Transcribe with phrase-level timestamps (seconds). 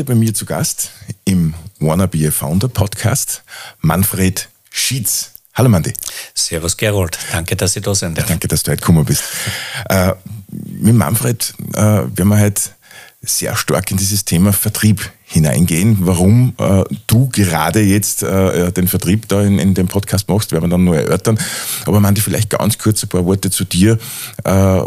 [0.00, 0.92] Heute bei mir zu Gast
[1.26, 3.42] im Wanna Be a Founder Podcast
[3.82, 5.32] Manfred Schietz.
[5.52, 5.92] Hallo Mandy.
[6.32, 8.16] Servus Gerold, danke, dass Sie da sind.
[8.16, 9.24] Danke, dass du heute gekommen bist.
[9.90, 10.14] Äh,
[10.48, 12.62] mit Manfred äh, werden wir heute
[13.22, 19.28] sehr stark in dieses Thema Vertrieb hineingehen, warum äh, du gerade jetzt äh, den Vertrieb
[19.28, 21.38] da in, in dem Podcast machst, werden wir dann nur erörtern.
[21.84, 23.98] Aber Mandy, vielleicht ganz kurz ein paar Worte zu dir.
[24.44, 24.80] Äh,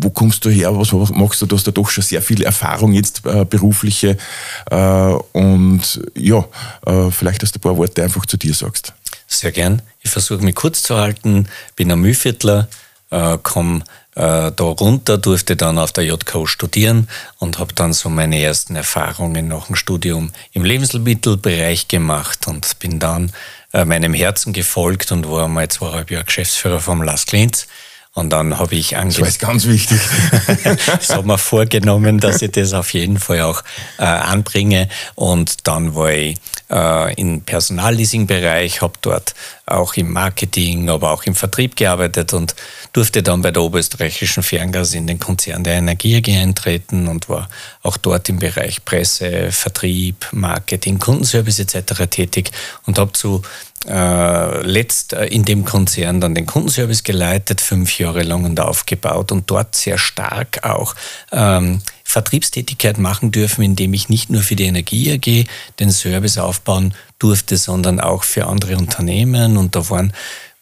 [0.00, 0.76] wo kommst du her?
[0.78, 1.46] Was, machst du?
[1.46, 4.18] Du hast da doch schon sehr viel Erfahrung jetzt äh, berufliche.
[4.70, 6.44] Äh, und ja,
[6.86, 8.92] äh, vielleicht, dass du ein paar Worte einfach zu dir sagst.
[9.26, 9.82] Sehr gern.
[10.02, 11.48] Ich versuche mich kurz zu halten.
[11.74, 12.68] Bin ein Mühlviertler,
[13.10, 13.82] äh, komme
[14.18, 17.08] äh, da runter, durfte dann auf der JKO studieren
[17.38, 22.98] und habe dann so meine ersten Erfahrungen nach dem Studium im Lebensmittelbereich gemacht und bin
[22.98, 23.32] dann
[23.72, 27.68] äh, meinem Herzen gefolgt und war mal zweieinhalb Jahre Geschäftsführer vom Las Klintz.
[28.12, 29.26] Und dann habe ich angefangen.
[29.26, 30.00] Das ist ganz wichtig.
[30.86, 33.62] das habe mir vorgenommen, dass ich das auf jeden Fall auch
[33.98, 34.88] äh, anbringe.
[35.14, 36.36] Und dann war ich
[36.70, 39.34] äh, im Personalleasing-Bereich, habe dort
[39.66, 42.54] auch im Marketing, aber auch im Vertrieb gearbeitet und
[42.92, 47.48] durfte dann bei der Oberösterreichischen Ferngas in den Konzern der Energie AG eintreten und war
[47.82, 52.06] auch dort im Bereich Presse, Vertrieb, Marketing, Kundenservice etc.
[52.08, 52.50] tätig
[52.86, 53.42] und habe zu
[53.86, 59.30] äh, letzt äh, in dem Konzern dann den Kundenservice geleitet, fünf Jahre lang und aufgebaut
[59.30, 60.94] und dort sehr stark auch
[61.30, 65.46] ähm, Vertriebstätigkeit machen dürfen, indem ich nicht nur für die Energie AG
[65.78, 70.14] den Service aufbauen durfte, sondern auch für andere Unternehmen und da waren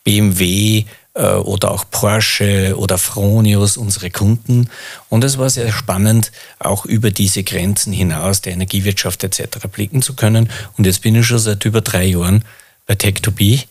[0.03, 4.69] BMW, äh, oder auch Porsche oder Fronius unsere Kunden.
[5.08, 9.69] Und es war sehr spannend, auch über diese Grenzen hinaus der Energiewirtschaft etc.
[9.70, 10.50] blicken zu können.
[10.77, 12.44] Und jetzt bin ich schon seit über drei Jahren
[12.86, 13.66] bei Tech2B.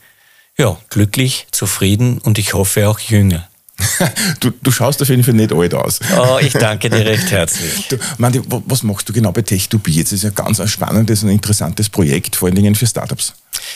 [0.57, 3.47] Ja, glücklich, zufrieden und ich hoffe auch jünger.
[4.39, 5.99] Du, du schaust auf jeden Fall nicht alt aus.
[6.17, 7.87] Oh, ich danke dir recht herzlich.
[7.89, 9.89] Du, Mandy, was machst du genau bei Tech2B?
[9.89, 13.33] Jetzt ist ja ganz ein spannendes und interessantes Projekt, vor allen Dingen für Startups.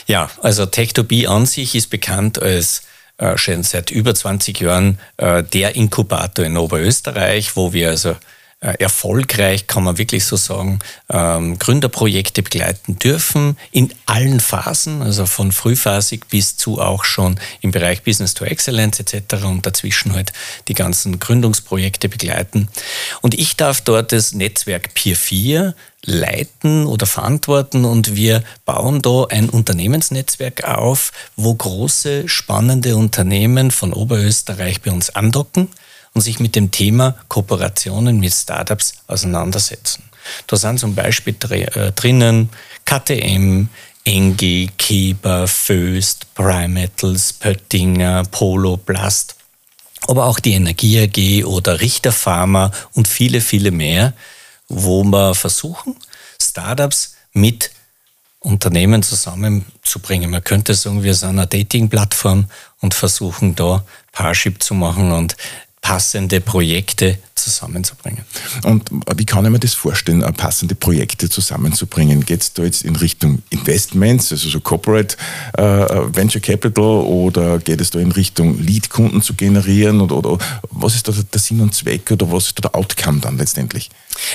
[0.07, 2.83] Ja, also Tech2B an sich ist bekannt als
[3.17, 8.15] äh, schon seit über 20 Jahren äh, der Inkubator in Oberösterreich, wo wir also
[8.61, 15.53] erfolgreich, kann man wirklich so sagen, ähm, Gründerprojekte begleiten dürfen in allen Phasen, also von
[15.53, 19.45] frühphasig bis zu auch schon im Bereich Business to Excellence etc.
[19.45, 20.33] und dazwischen halt
[20.67, 22.67] die ganzen Gründungsprojekte begleiten.
[23.21, 25.73] Und ich darf dort das Netzwerk Peer 4
[26.05, 33.93] leiten oder verantworten und wir bauen da ein Unternehmensnetzwerk auf, wo große, spannende Unternehmen von
[33.93, 35.69] Oberösterreich bei uns andocken
[36.13, 40.03] und sich mit dem Thema Kooperationen mit Startups auseinandersetzen.
[40.47, 42.49] Da sind zum Beispiel äh, drinnen
[42.85, 43.67] KTM,
[44.03, 49.35] Engie, Keber, Föst, Primetals, Pöttinger, Polo, Plast,
[50.07, 54.13] aber auch die Energie AG oder Richter Pharma und viele, viele mehr,
[54.67, 55.95] wo wir versuchen,
[56.41, 57.71] Startups mit
[58.39, 60.31] Unternehmen zusammenzubringen.
[60.31, 62.49] Man könnte sagen, wir sind eine Dating-Plattform
[62.79, 63.83] und versuchen da
[64.13, 65.35] Parship zu machen und
[65.89, 68.23] passende Projekte zusammenzubringen.
[68.63, 72.23] Und wie kann ich mir das vorstellen, äh, passende Projekte zusammenzubringen?
[72.23, 75.17] Geht es da jetzt in Richtung Investments, also so Corporate
[75.57, 79.99] äh, Venture Capital, oder geht es da in Richtung Lead-Kunden zu generieren?
[79.99, 80.37] Oder, oder
[80.69, 83.89] was ist da der Sinn und Zweck oder was ist da der Outcome dann letztendlich?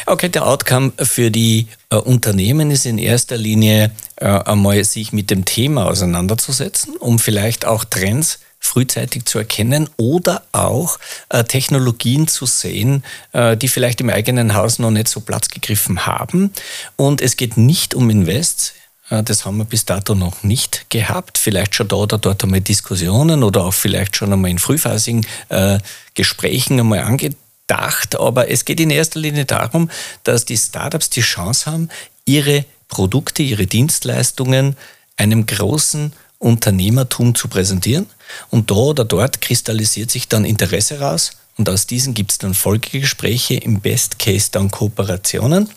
[0.06, 5.30] Okay, der Outcome für die äh, Unternehmen ist in erster Linie äh, einmal sich mit
[5.30, 10.98] dem Thema auseinanderzusetzen, um vielleicht auch Trends frühzeitig zu erkennen oder auch
[11.28, 16.06] äh, Technologien zu sehen, äh, die vielleicht im eigenen Haus noch nicht so Platz gegriffen
[16.06, 16.52] haben.
[16.96, 18.72] Und es geht nicht um Invests.
[19.10, 21.38] Äh, das haben wir bis dato noch nicht gehabt.
[21.38, 25.78] Vielleicht schon da oder dort einmal Diskussionen oder auch vielleicht schon einmal in frühphasigen äh,
[26.14, 28.18] Gesprächen einmal angedacht.
[28.18, 29.90] Aber es geht in erster Linie darum,
[30.24, 31.90] dass die Startups die Chance haben,
[32.24, 34.76] ihre Produkte, ihre Dienstleistungen
[35.16, 36.12] einem großen
[36.44, 38.06] Unternehmertum zu präsentieren.
[38.50, 41.32] Und da oder dort kristallisiert sich dann Interesse raus.
[41.56, 45.70] Und aus diesen gibt es dann Folgegespräche, im Best Case dann Kooperationen,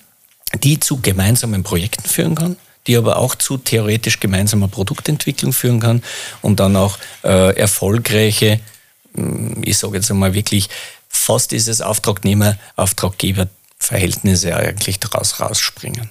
[0.63, 6.03] die zu gemeinsamen Projekten führen kann, die aber auch zu theoretisch gemeinsamer Produktentwicklung führen kann
[6.41, 8.59] und dann auch äh, erfolgreiche,
[9.13, 10.69] hm, ich sage jetzt einmal wirklich,
[11.09, 13.47] fast dieses Auftragnehmer-Auftraggeber
[13.87, 16.09] Verhältnisse eigentlich daraus rausspringen.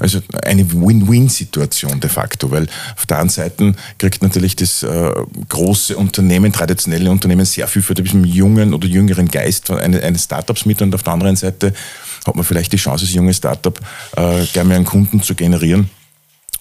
[0.00, 2.66] Also eine Win-Win-Situation de facto, weil
[2.96, 5.12] auf der einen Seite kriegt natürlich das äh,
[5.48, 10.82] große Unternehmen, traditionelle Unternehmen sehr viel für den jungen oder jüngeren Geist eines Startups mit
[10.82, 11.72] und auf der anderen Seite
[12.26, 13.78] hat man vielleicht die Chance, als junges Startup
[14.16, 15.88] äh, gerne einen Kunden zu generieren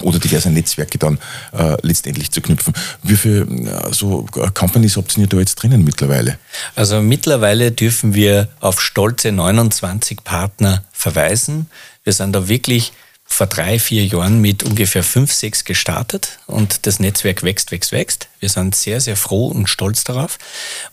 [0.02, 1.20] oder diverse Netzwerke dann
[1.54, 2.74] äh, letztendlich zu knüpfen.
[3.04, 6.38] Wie viele äh, so äh, Companies habt ihr da jetzt drinnen mittlerweile?
[6.76, 11.70] Also mittlerweile dürfen wir auf stolze 29 Partner verweisen.
[12.04, 12.94] Wir sind da wirklich
[13.32, 18.28] vor drei, vier Jahren mit ungefähr fünf, sechs gestartet und das Netzwerk wächst, wächst, wächst.
[18.42, 20.38] Wir sind sehr, sehr froh und stolz darauf.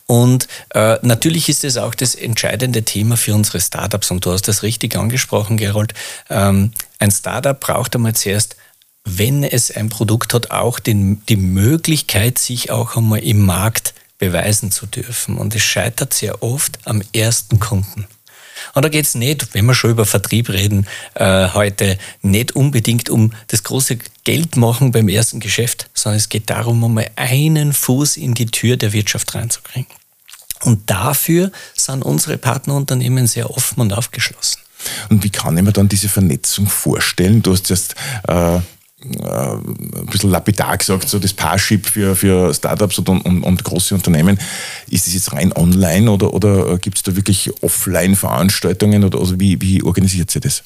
[0.06, 4.46] Und äh, natürlich ist es auch das entscheidende Thema für unsere Startups und du hast
[4.46, 5.94] das richtig angesprochen, Gerold.
[6.30, 6.70] Ähm,
[7.00, 8.56] ein Startup braucht einmal zuerst
[9.04, 14.70] wenn es ein Produkt hat, auch den, die Möglichkeit, sich auch einmal im Markt beweisen
[14.70, 15.38] zu dürfen.
[15.38, 18.06] Und es scheitert sehr oft am ersten Kunden.
[18.74, 23.08] Und da geht es nicht, wenn wir schon über Vertrieb reden, äh, heute nicht unbedingt
[23.08, 28.16] um das große Geld machen beim ersten Geschäft, sondern es geht darum, einmal einen Fuß
[28.16, 29.86] in die Tür der Wirtschaft reinzukriegen.
[30.62, 34.60] Und dafür sind unsere Partnerunternehmen sehr offen und aufgeschlossen.
[35.08, 37.42] Und wie kann ich mir dann diese Vernetzung vorstellen?
[37.42, 37.94] Du hast jetzt
[38.26, 38.60] äh,
[39.00, 44.38] ein bisschen lapidar gesagt, so das Parship für, für Startups und, und, und große Unternehmen.
[44.90, 49.60] Ist das jetzt rein online oder, oder gibt es da wirklich Offline-Veranstaltungen oder also wie,
[49.60, 50.64] wie organisiert sie das?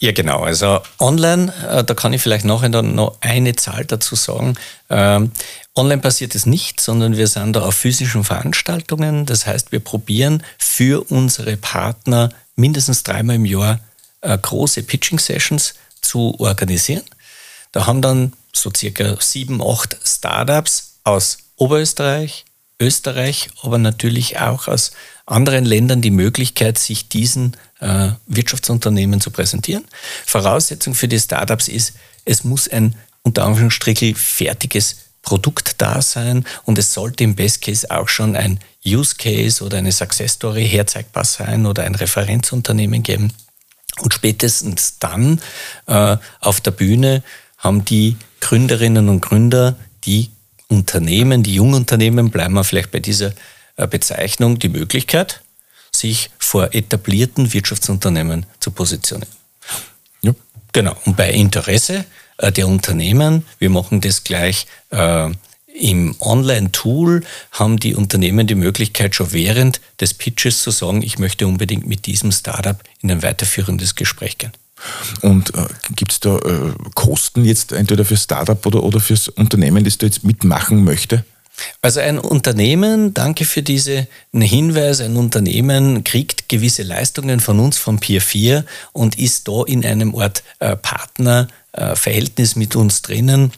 [0.00, 0.42] Ja, genau.
[0.42, 4.54] Also online, äh, da kann ich vielleicht nachher dann noch eine Zahl dazu sagen.
[4.90, 5.30] Ähm,
[5.76, 9.24] online passiert es nicht, sondern wir sind da auf physischen Veranstaltungen.
[9.24, 13.78] Das heißt, wir probieren für unsere Partner mindestens dreimal im Jahr
[14.20, 17.02] äh, große Pitching-Sessions zu organisieren.
[17.72, 22.44] Da haben dann so circa sieben, acht Startups aus Oberösterreich,
[22.80, 24.92] Österreich, aber natürlich auch aus
[25.26, 29.84] anderen Ländern die Möglichkeit, sich diesen äh, Wirtschaftsunternehmen zu präsentieren.
[30.26, 31.94] Voraussetzung für die Startups ist,
[32.24, 37.90] es muss ein unter Anführungsstrichen fertiges Produkt da sein und es sollte im Best Case
[37.90, 43.32] auch schon ein Use Case oder eine Success Story herzeigbar sein oder ein Referenzunternehmen geben.
[44.00, 45.40] Und spätestens dann
[45.86, 47.22] äh, auf der Bühne
[47.58, 50.30] haben die Gründerinnen und Gründer, die
[50.68, 53.32] Unternehmen, die Jungunternehmen, bleiben wir vielleicht bei dieser
[53.76, 55.42] äh, Bezeichnung, die Möglichkeit,
[55.92, 59.32] sich vor etablierten Wirtschaftsunternehmen zu positionieren.
[60.22, 60.34] Ja.
[60.72, 60.96] Genau.
[61.04, 62.04] Und bei Interesse
[62.36, 65.30] äh, der Unternehmen, wir machen das gleich äh,
[65.78, 67.22] im Online-Tool,
[67.52, 72.06] haben die Unternehmen die Möglichkeit, schon während des Pitches zu sagen, ich möchte unbedingt mit
[72.06, 74.52] diesem Startup in ein weiterführendes Gespräch gehen.
[75.22, 75.66] Und äh,
[75.96, 80.06] gibt es da äh, Kosten jetzt entweder für Startup oder, oder fürs Unternehmen, das da
[80.06, 81.24] jetzt mitmachen möchte?
[81.82, 87.98] Also ein Unternehmen, danke für diesen Hinweis, ein Unternehmen kriegt gewisse Leistungen von uns, von
[87.98, 93.52] Peer 4 und ist da in einem Art äh, Partnerverhältnis mit uns drinnen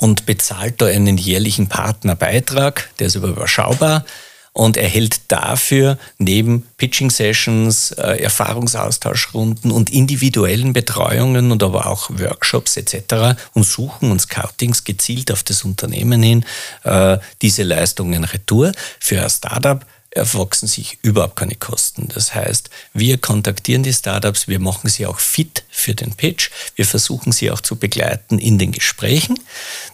[0.00, 4.04] und bezahlt da einen jährlichen Partnerbeitrag, der ist aber überschaubar
[4.52, 13.40] und erhält dafür neben Pitching-Sessions, äh, Erfahrungsaustauschrunden und individuellen Betreuungen und aber auch Workshops etc.
[13.54, 16.44] und Suchen und Scoutings gezielt auf das Unternehmen hin
[16.84, 18.72] äh, diese Leistungen retour.
[18.98, 22.08] Für ein Startup erwachsen sich überhaupt keine Kosten.
[22.12, 26.84] Das heißt, wir kontaktieren die Startups, wir machen sie auch fit für den Pitch, wir
[26.84, 29.38] versuchen sie auch zu begleiten in den Gesprächen.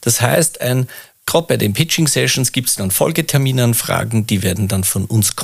[0.00, 0.88] Das heißt, ein
[1.26, 5.34] Gerade bei den Pitching Sessions gibt es dann Folgeterminanfragen, die werden dann von uns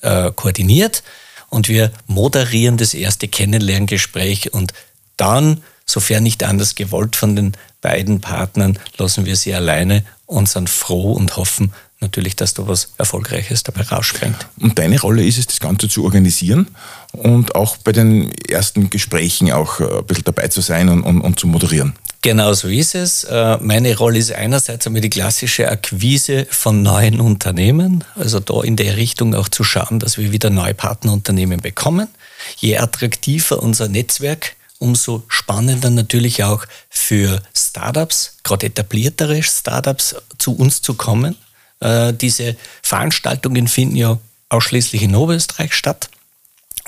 [0.00, 1.02] äh, koordiniert
[1.50, 4.72] und wir moderieren das erste Kennenlerngespräch und
[5.16, 10.68] dann, sofern nicht anders gewollt von den beiden Partnern, lassen wir sie alleine und sind
[10.68, 14.46] froh und hoffen natürlich, dass da was Erfolgreiches dabei rausspringt.
[14.60, 16.68] Und deine Rolle ist es, das Ganze zu organisieren
[17.12, 21.20] und auch bei den ersten Gesprächen auch äh, ein bisschen dabei zu sein und, und,
[21.20, 21.94] und zu moderieren.
[22.22, 23.24] Genau so ist es.
[23.24, 28.76] Äh, meine Rolle ist einerseits einmal die klassische Akquise von neuen Unternehmen, also da in
[28.76, 32.08] der Richtung auch zu schauen, dass wir wieder neue Partnerunternehmen bekommen.
[32.56, 40.82] Je attraktiver unser Netzwerk, umso spannender natürlich auch für Startups, gerade etabliertere Startups zu uns
[40.82, 41.36] zu kommen.
[41.80, 44.18] Äh, diese Veranstaltungen finden ja
[44.48, 46.08] ausschließlich in Oberösterreich statt.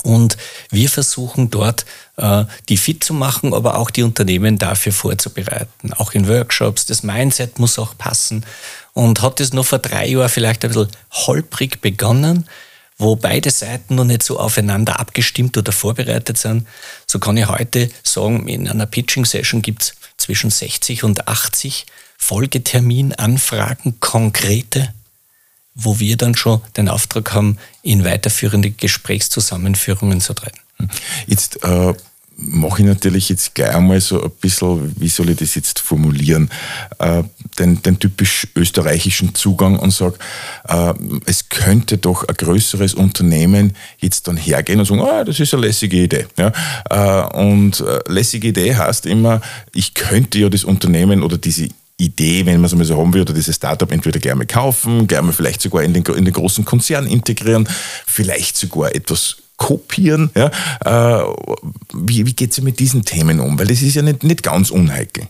[0.03, 0.37] Und
[0.71, 1.85] wir versuchen dort,
[2.17, 5.93] äh, die fit zu machen, aber auch die Unternehmen dafür vorzubereiten.
[5.93, 6.87] Auch in Workshops.
[6.87, 8.47] Das Mindset muss auch passen.
[8.95, 12.47] Und hat es noch vor drei Jahren vielleicht ein bisschen holprig begonnen,
[12.99, 16.67] wo beide Seiten noch nicht so aufeinander abgestimmt oder vorbereitet sind,
[17.07, 21.87] so kann ich heute sagen, in einer Pitching-Session gibt es zwischen 60 und 80
[22.21, 24.93] Folgeterminanfragen, konkrete
[25.75, 30.59] wo wir dann schon den Auftrag haben, in weiterführende Gesprächszusammenführungen zu treten.
[31.27, 31.95] Jetzt äh,
[32.37, 36.51] mache ich natürlich jetzt gleich einmal so ein bisschen, wie soll ich das jetzt formulieren,
[36.99, 37.23] äh,
[37.59, 40.17] den, den, typisch österreichischen Zugang und sage,
[40.67, 40.95] äh,
[41.27, 45.67] es könnte doch ein größeres Unternehmen jetzt dann hergehen und sagen, ah, das ist eine
[45.67, 46.27] lässige Idee.
[46.39, 46.53] Ja?
[46.89, 49.43] Äh, und äh, lässige Idee heißt immer,
[49.75, 51.69] ich könnte ja das Unternehmen oder diese
[52.01, 55.61] Idee, wenn man es mal so haben oder dieses Startup entweder gerne kaufen, gerne vielleicht
[55.61, 57.69] sogar in den, in den großen Konzern integrieren,
[58.07, 60.31] vielleicht sogar etwas kopieren?
[60.35, 60.51] Ja?
[60.85, 61.25] Äh,
[61.93, 63.59] wie wie geht es mit diesen Themen um?
[63.59, 65.29] Weil das ist ja nicht, nicht ganz unheikel.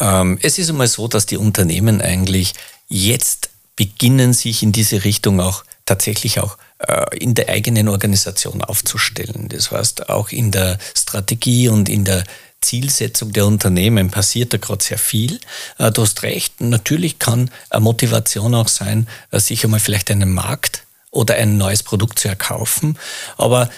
[0.00, 2.54] Ähm, es ist einmal so, dass die Unternehmen eigentlich
[2.88, 9.48] jetzt beginnen, sich in diese Richtung auch tatsächlich auch äh, in der eigenen Organisation aufzustellen.
[9.48, 12.24] Das heißt, auch in der Strategie und in der
[12.62, 15.40] Zielsetzung der Unternehmen passiert da gerade sehr viel.
[15.78, 20.32] Äh, du hast recht, natürlich kann eine Motivation auch sein, äh, sich einmal vielleicht einen
[20.32, 22.98] Markt oder ein neues Produkt zu erkaufen.
[23.36, 23.68] Aber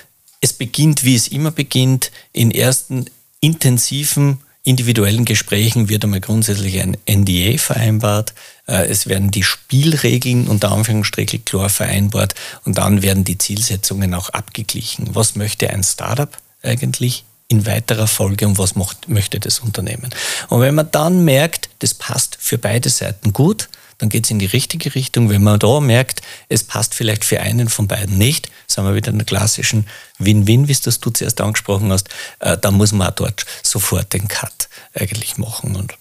[0.41, 3.07] es beginnt, wie es immer beginnt, in ersten
[3.41, 8.33] intensiven individuellen Gesprächen wird einmal grundsätzlich ein NDA vereinbart.
[8.67, 14.31] Äh, es werden die Spielregeln unter Anführungsstrichen klar vereinbart und dann werden die Zielsetzungen auch
[14.31, 15.15] abgeglichen.
[15.15, 16.31] Was möchte ein Startup
[16.63, 18.75] eigentlich in weiterer Folge und was
[19.07, 20.11] möchte das Unternehmen?
[20.49, 24.39] Und wenn man dann merkt, das passt für beide Seiten gut, dann geht es in
[24.39, 25.31] die richtige Richtung.
[25.31, 29.11] Wenn man da merkt, es passt vielleicht für einen von beiden nicht, sind wir wieder
[29.11, 29.87] in der klassischen
[30.19, 32.09] Win-Win, wie es das du zuerst angesprochen hast,
[32.41, 35.77] äh, dann muss man auch dort sofort den Cut eigentlich machen.
[35.77, 35.95] Und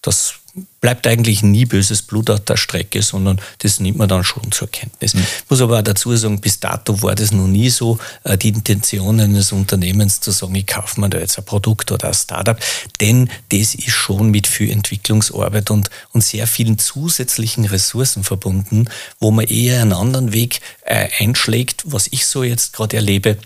[0.00, 0.34] das
[0.80, 4.68] bleibt eigentlich nie böses Blut auf der Strecke, sondern das nimmt man dann schon zur
[4.68, 5.14] Kenntnis.
[5.14, 5.20] Mhm.
[5.20, 8.48] Ich muss aber auch dazu sagen, bis dato war das noch nie so, äh, die
[8.48, 12.58] Intention eines Unternehmens zu sagen, ich kaufe mir da jetzt ein Produkt oder ein Startup,
[13.00, 18.86] denn das ist schon mit viel Entwicklungsarbeit und, und sehr vielen zusätzlichen Ressourcen verbunden,
[19.18, 23.38] wo man eher einen anderen Weg äh, einschlägt, was ich so jetzt gerade erlebe,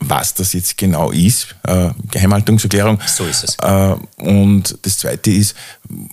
[0.00, 2.98] was das jetzt genau ist, äh, Geheimhaltungserklärung.
[3.06, 3.56] So ist es.
[3.62, 5.54] Äh, und das Zweite ist,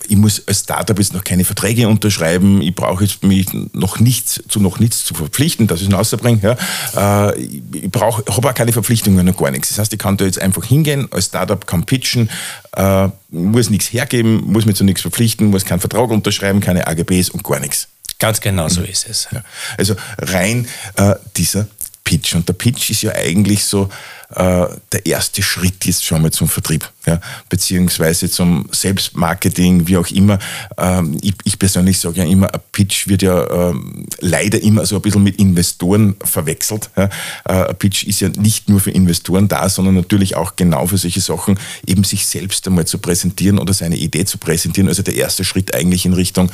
[0.08, 4.42] ich muss als Startup jetzt noch keine Verträge unterschreiben, ich brauche jetzt mich noch nichts
[4.48, 6.58] zu noch nichts zu verpflichten, dass ich es rausbringe.
[6.94, 7.30] Ja.
[7.30, 9.70] Äh, ich brauche, habe auch keine Verpflichtungen und gar nichts.
[9.70, 12.30] Das heißt, ich kann da jetzt einfach hingehen, als Startup kann pitchen,
[12.76, 17.32] äh, muss nichts hergeben, muss mich zu nichts verpflichten, muss keinen Vertrag unterschreiben, keine AGBs
[17.32, 17.88] und gar nichts.
[18.20, 19.28] Ganz genau so ist es.
[19.32, 19.44] Ja.
[19.78, 21.68] Also rein äh, dieser
[22.06, 22.36] Pitch.
[22.36, 23.90] Und der Pitch ist ja eigentlich so
[24.34, 27.20] äh, der erste Schritt jetzt schon mal zum Vertrieb, ja,
[27.50, 30.40] beziehungsweise zum Selbstmarketing, wie auch immer.
[30.78, 34.96] Ähm, ich, ich, persönlich sage ja immer, ein Pitch wird ja ähm, leider immer so
[34.96, 36.90] ein bisschen mit Investoren verwechselt.
[36.96, 37.10] Ja.
[37.46, 40.98] Äh, ein Pitch ist ja nicht nur für Investoren da, sondern natürlich auch genau für
[40.98, 44.88] solche Sachen, eben sich selbst einmal zu präsentieren oder seine Idee zu präsentieren.
[44.88, 46.52] Also der erste Schritt eigentlich in Richtung,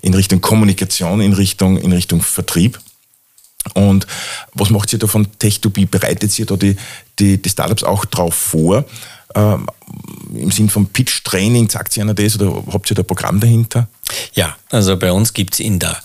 [0.00, 2.78] in Richtung Kommunikation, in Richtung, in Richtung Vertrieb.
[3.74, 4.06] Und
[4.54, 5.88] was macht ihr da von Tech2B?
[5.88, 6.76] Bereitet ihr da die,
[7.18, 8.84] die, die Startups auch drauf vor?
[9.34, 9.66] Ähm,
[10.34, 13.88] Im Sinn von Pitch-Training, sagt ihr einer das oder habt ihr da ein Programm dahinter?
[14.34, 15.96] Ja, also bei uns gibt es in der,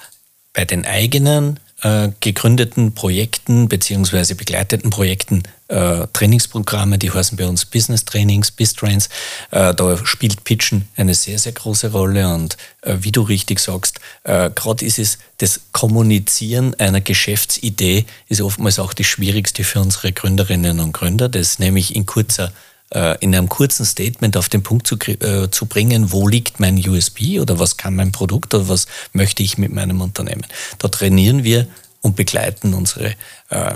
[0.54, 7.66] bei den eigenen äh, gegründeten Projekten beziehungsweise begleiteten Projekten äh, Trainingsprogramme, die heißen bei uns
[7.66, 9.10] Business Trainings, BizTrains.
[9.52, 14.00] Äh, da spielt Pitchen eine sehr, sehr große Rolle und äh, wie du richtig sagst,
[14.24, 20.12] äh, gerade ist es das Kommunizieren einer Geschäftsidee ist oftmals auch das Schwierigste für unsere
[20.14, 24.88] Gründerinnen und Gründer, das nämlich in kurzer äh, in einem kurzen Statement auf den Punkt
[24.88, 28.88] zu, äh, zu bringen, wo liegt mein USB oder was kann mein Produkt oder was
[29.12, 30.46] möchte ich mit meinem Unternehmen.
[30.78, 31.68] Da trainieren wir
[32.02, 33.14] und begleiten unsere
[33.50, 33.76] äh,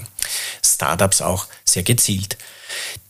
[0.63, 2.37] Startups auch sehr gezielt.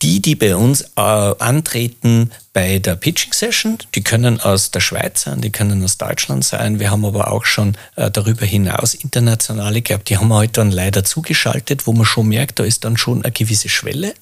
[0.01, 5.24] Die, die bei uns äh, antreten bei der Pitching Session, die können aus der Schweiz
[5.24, 6.79] sein, die können aus Deutschland sein.
[6.79, 10.10] Wir haben aber auch schon äh, darüber hinaus internationale gehabt.
[10.10, 13.24] Die haben wir heute dann leider zugeschaltet, wo man schon merkt, da ist dann schon
[13.24, 14.15] eine gewisse Schwelle.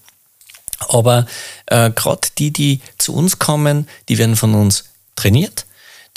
[0.88, 1.26] Aber
[1.68, 5.66] äh, gerade die, die zu uns kommen, die werden von uns trainiert,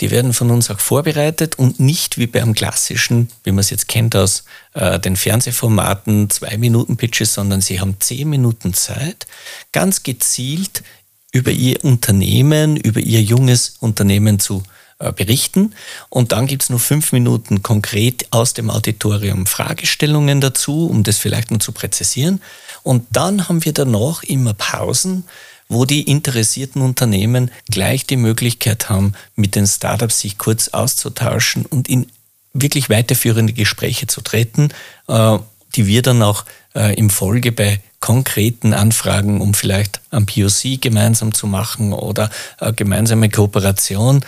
[0.01, 3.87] die werden von uns auch vorbereitet und nicht wie beim klassischen, wie man es jetzt
[3.87, 9.27] kennt aus äh, den Fernsehformaten, zwei Minuten Pitches, sondern sie haben zehn Minuten Zeit,
[9.71, 10.83] ganz gezielt
[11.31, 15.73] über ihr Unternehmen, über ihr junges Unternehmen zu äh, berichten.
[16.09, 21.17] Und dann gibt es nur fünf Minuten konkret aus dem Auditorium Fragestellungen dazu, um das
[21.17, 22.41] vielleicht noch zu präzisieren.
[22.83, 25.25] Und dann haben wir danach immer Pausen,
[25.69, 31.89] wo die interessierten Unternehmen gleich die Möglichkeit haben, mit den Startups sich kurz auszutauschen und
[31.89, 32.07] in
[32.53, 34.69] wirklich weiterführende Gespräche zu treten,
[35.07, 35.37] äh,
[35.75, 36.45] die wir dann auch
[36.75, 42.29] äh, im Folge bei konkreten Anfragen, um vielleicht am POC gemeinsam zu machen oder
[42.59, 44.25] äh, gemeinsame Kooperation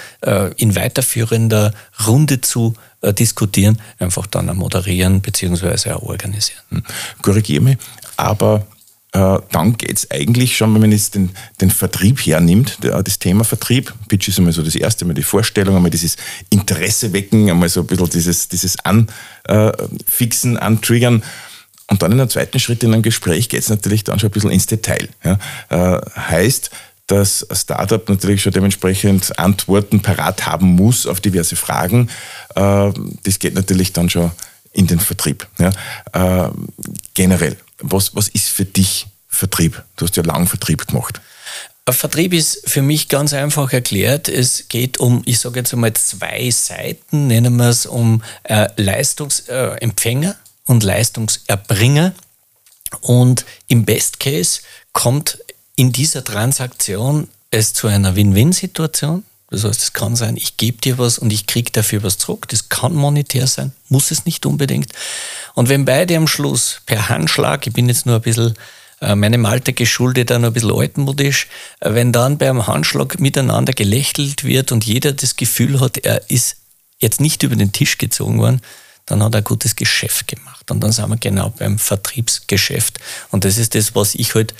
[0.55, 1.74] in weiterführender
[2.08, 5.91] Runde zu diskutieren, einfach dann moderieren bzw.
[5.91, 6.62] organisieren.
[6.70, 6.84] Hm.
[7.22, 7.77] Korrigiere mich,
[8.15, 8.65] aber
[9.15, 11.29] äh, dann geht es eigentlich schon, wenn man jetzt den,
[11.62, 15.75] den Vertrieb hernimmt, das Thema Vertrieb, Pitch ist einmal so das erste, einmal die Vorstellung,
[15.75, 16.17] einmal dieses
[16.50, 21.24] Interesse wecken, einmal so ein bisschen dieses, dieses Anfixen, Antriggern.
[21.88, 24.34] Und dann in einem zweiten Schritt in einem Gespräch geht es natürlich dann schon ein
[24.34, 25.08] bisschen ins Detail.
[25.24, 25.38] Ja.
[25.70, 26.72] Äh, heißt,
[27.08, 32.10] dass ein Startup natürlich schon dementsprechend Antworten parat haben muss auf diverse Fragen.
[32.56, 32.92] Äh,
[33.24, 34.32] das geht natürlich dann schon
[34.72, 35.48] in den Vertrieb.
[35.60, 36.48] Ja.
[36.48, 36.51] Äh,
[37.13, 39.84] generell, was, was ist für dich Vertrieb?
[39.98, 41.22] Du hast ja lange Vertrieb gemacht.
[41.88, 44.27] Vertrieb ist für mich ganz einfach erklärt.
[44.27, 50.32] Es geht um, ich sage jetzt einmal zwei Seiten, nennen wir es um äh, Leistungsempfänger
[50.32, 52.14] äh, und Leistungserbringer.
[53.02, 54.62] Und im Best Case
[54.94, 55.40] kommt
[55.76, 59.24] in dieser Transaktion es zu einer Win-Win-Situation.
[59.50, 62.48] Das heißt, es kann sein, ich gebe dir was und ich kriege dafür was zurück.
[62.50, 64.92] Das kann monetär sein, muss es nicht unbedingt.
[65.54, 68.56] Und wenn beide am Schluss per Handschlag, ich bin jetzt nur ein bisschen
[69.02, 71.48] äh, meinem Alter geschuldet, noch ein bisschen altmodisch,
[71.80, 76.58] äh, wenn dann beim Handschlag miteinander gelächelt wird und jeder das Gefühl hat, er ist
[77.00, 78.62] jetzt nicht über den Tisch gezogen worden,
[79.06, 80.72] dann hat er ein gutes Geschäft gemacht.
[80.72, 83.00] Und dann sind wir genau beim Vertriebsgeschäft.
[83.32, 84.54] Und das ist das, was ich halt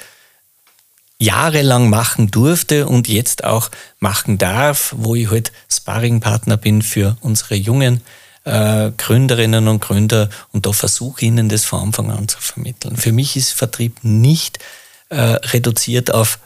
[1.18, 7.56] jahrelang machen durfte und jetzt auch machen darf, wo ich halt Sparringpartner bin für unsere
[7.56, 8.02] jungen
[8.44, 12.96] äh, Gründerinnen und Gründer und da versuche ich ihnen das von Anfang an zu vermitteln.
[12.96, 14.60] Für mich ist Vertrieb nicht
[15.10, 16.40] äh, reduziert auf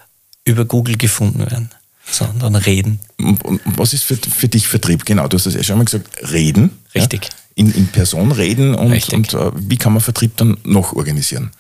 [0.46, 1.72] über Google gefunden werden,
[2.10, 3.00] sondern reden.
[3.18, 5.06] Und was ist für, für dich Vertrieb?
[5.06, 6.79] Genau, du hast es ja schon mal gesagt, reden.
[6.96, 7.25] Richtig.
[7.25, 7.29] Ja?
[7.60, 11.51] In, in Person reden und, und äh, wie kann man Vertrieb dann noch organisieren?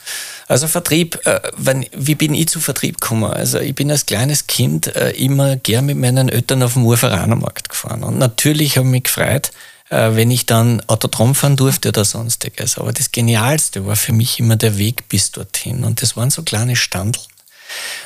[0.47, 3.25] Also Vertrieb, äh, wenn, wie bin ich zu Vertrieb gekommen?
[3.25, 7.67] Also ich bin als kleines Kind äh, immer gern mit meinen Eltern auf dem Urveranermarkt
[7.67, 8.03] gefahren.
[8.03, 9.51] Und natürlich habe ich mich gefreut,
[9.89, 12.77] äh, wenn ich dann Autodrom fahren durfte oder sonstiges.
[12.77, 15.83] Aber das Genialste war für mich immer der Weg bis dorthin.
[15.83, 17.25] Und das waren so kleine Standeln.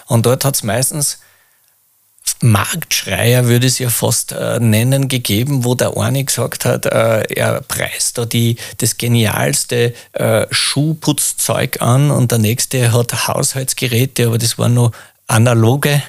[0.08, 1.20] Und dort hat es meistens
[2.42, 7.24] Marktschreier, würde ich es ja fast äh, nennen, gegeben, wo der eine gesagt hat, äh,
[7.34, 14.38] er preist da die, das genialste äh, Schuhputzzeug an und der nächste hat Haushaltsgeräte, aber
[14.38, 14.92] das waren nur
[15.28, 16.04] analoge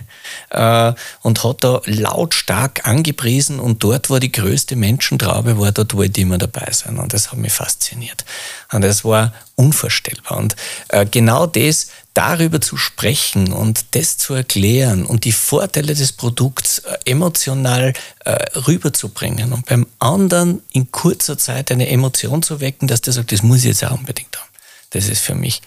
[0.51, 6.21] äh, und hat da lautstark angepriesen und dort war die größte Menschentraube, war dort wollte
[6.21, 8.25] ich immer dabei sein und das hat mich fasziniert.
[8.73, 10.39] Und das war unvorstellbar.
[10.39, 10.57] Und
[10.89, 16.79] äh, genau das, darüber zu sprechen und das zu erklären und die Vorteile des Produkts
[16.79, 17.93] äh, emotional
[18.25, 23.33] äh, rüberzubringen und beim anderen in kurzer Zeit eine Emotion zu wecken, dass der sagt,
[23.33, 24.49] das muss ich jetzt auch unbedingt haben.
[24.91, 25.61] Das ist für mich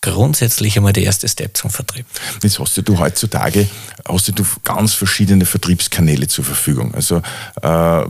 [0.00, 2.04] grundsätzlich einmal der erste Step zum Vertrieb.
[2.42, 3.68] Jetzt hast du heutzutage
[4.06, 6.92] hast du ganz verschiedene Vertriebskanäle zur Verfügung.
[6.94, 7.22] Also
[7.62, 8.04] äh,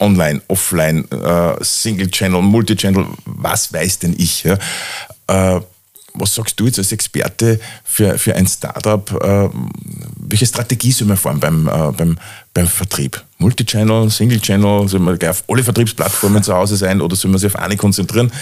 [0.00, 4.42] online, offline, äh, Single Channel, Multichannel, was weiß denn ich?
[4.42, 4.58] Ja?
[5.28, 5.60] Äh,
[6.14, 9.10] was sagst du jetzt als Experte für, für ein Startup?
[9.22, 9.48] Äh,
[10.16, 12.18] welche Strategie soll man fahren beim, äh, beim,
[12.54, 13.22] beim Vertrieb?
[13.38, 17.38] Multichannel, Single Channel, soll man gleich auf alle Vertriebsplattformen zu Hause sein oder soll man
[17.38, 18.32] sich auf eine konzentrieren?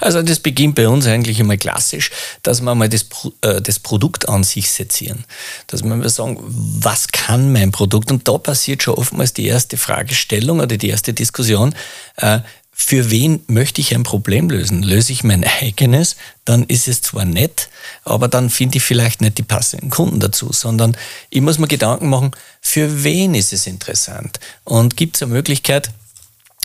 [0.00, 2.10] Also das beginnt bei uns eigentlich immer klassisch,
[2.42, 3.06] dass wir mal das,
[3.42, 5.24] äh, das Produkt an sich sezieren.
[5.66, 8.10] Dass wir mal sagen, was kann mein Produkt?
[8.10, 11.74] Und da passiert schon oftmals die erste Fragestellung oder die erste Diskussion.
[12.16, 12.40] Äh,
[12.82, 14.82] für wen möchte ich ein Problem lösen?
[14.82, 17.68] Löse ich mein eigenes, dann ist es zwar nett,
[18.04, 20.96] aber dann finde ich vielleicht nicht die passenden Kunden dazu, sondern
[21.30, 24.40] ich muss mir Gedanken machen, für wen ist es interessant?
[24.64, 25.90] Und gibt es eine Möglichkeit,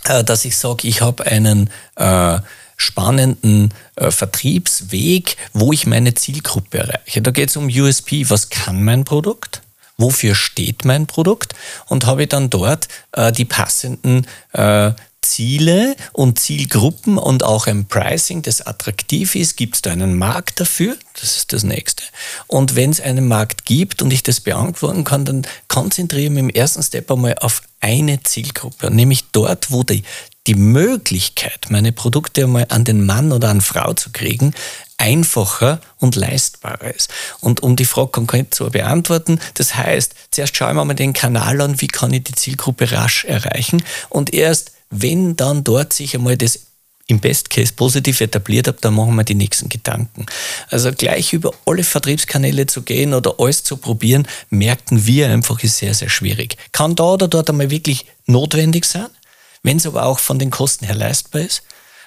[0.06, 2.40] äh, dass ich sage, ich habe einen äh,
[2.78, 7.22] spannenden äh, Vertriebsweg, wo ich meine Zielgruppe erreiche.
[7.22, 8.30] Da geht es um USP.
[8.30, 9.62] Was kann mein Produkt?
[9.98, 11.56] Wofür steht mein Produkt?
[11.88, 14.28] Und habe ich dann dort äh, die passenden
[15.22, 19.58] Ziele und Zielgruppen und auch ein Pricing, das attraktiv ist.
[19.58, 20.98] Gibt es da einen Markt dafür?
[21.20, 22.04] Das ist das Nächste.
[22.48, 26.40] Und wenn es einen Markt gibt und ich das beantworten kann, dann konzentriere ich mich
[26.40, 30.04] im ersten Step einmal auf eine Zielgruppe, nämlich dort, wo die,
[30.48, 34.54] die Möglichkeit, meine Produkte einmal an den Mann oder an Frau zu kriegen,
[34.98, 37.14] einfacher und leistbarer ist.
[37.40, 41.62] Und um die Frage konkret zu beantworten, das heißt, zuerst schauen wir mal den Kanal
[41.62, 46.38] an, wie kann ich die Zielgruppe rasch erreichen und erst wenn dann dort sich einmal
[46.38, 46.68] das
[47.08, 50.26] im Best Case positiv etabliert habe, dann machen wir die nächsten Gedanken.
[50.70, 55.78] Also gleich über alle Vertriebskanäle zu gehen oder alles zu probieren, merken wir einfach, ist
[55.78, 56.58] sehr, sehr schwierig.
[56.74, 59.08] Kann da oder dort einmal wirklich notwendig sein,
[59.64, 61.64] wenn es aber auch von den Kosten her leistbar ist.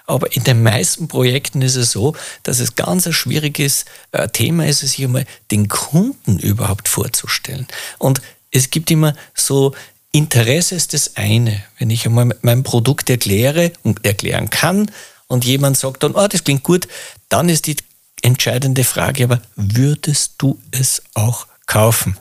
[0.06, 4.66] Aber in den meisten Projekten ist es so, dass es ganz ein schwieriges äh, Thema
[4.66, 7.66] ist, sich einmal den Kunden überhaupt vorzustellen.
[7.98, 9.72] Und es gibt immer so
[10.12, 11.62] Interesse ist das eine.
[11.78, 14.90] Wenn ich einmal mein Produkt erkläre und erklären kann
[15.28, 16.88] und jemand sagt dann, oh, das klingt gut,
[17.28, 17.76] dann ist die
[18.22, 22.16] entscheidende Frage, aber würdest du es auch kaufen?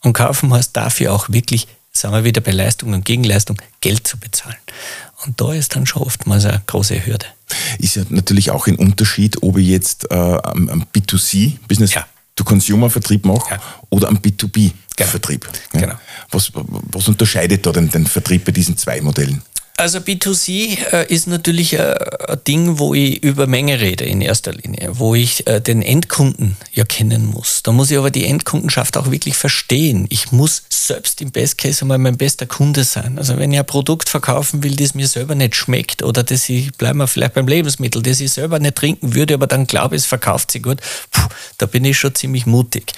[0.00, 4.18] Und kaufen heißt dafür auch wirklich, sagen wir wieder bei Leistung und Gegenleistung, Geld zu
[4.18, 4.56] bezahlen.
[5.24, 7.26] Und da ist dann schon oftmals eine große Hürde.
[7.78, 12.06] Ist ja natürlich auch ein Unterschied, ob ich jetzt äh, am, B2C, Business ja.
[12.34, 13.62] to Consumer Vertrieb mache ja.
[13.90, 15.48] oder am B2B Vertrieb.
[15.74, 15.80] Ja?
[15.80, 15.94] Genau.
[16.30, 19.42] Was, was unterscheidet da den, den Vertrieb bei diesen zwei Modellen?
[19.78, 21.96] Also B2C äh, ist natürlich äh,
[22.28, 26.56] ein Ding, wo ich über Menge rede in erster Linie, wo ich äh, den Endkunden
[26.72, 27.62] ja kennen muss.
[27.62, 30.06] Da muss ich aber die Endkundenschaft auch wirklich verstehen.
[30.10, 33.18] Ich muss selbst im Best Case einmal mein bester Kunde sein.
[33.18, 36.72] Also wenn ich ein Produkt verkaufen will, das mir selber nicht schmeckt oder das ich,
[36.74, 40.04] bleiben wir vielleicht beim Lebensmittel, das ich selber nicht trinken würde, aber dann glaube, es
[40.04, 40.78] verkauft sich gut,
[41.10, 42.92] puh, da bin ich schon ziemlich mutig.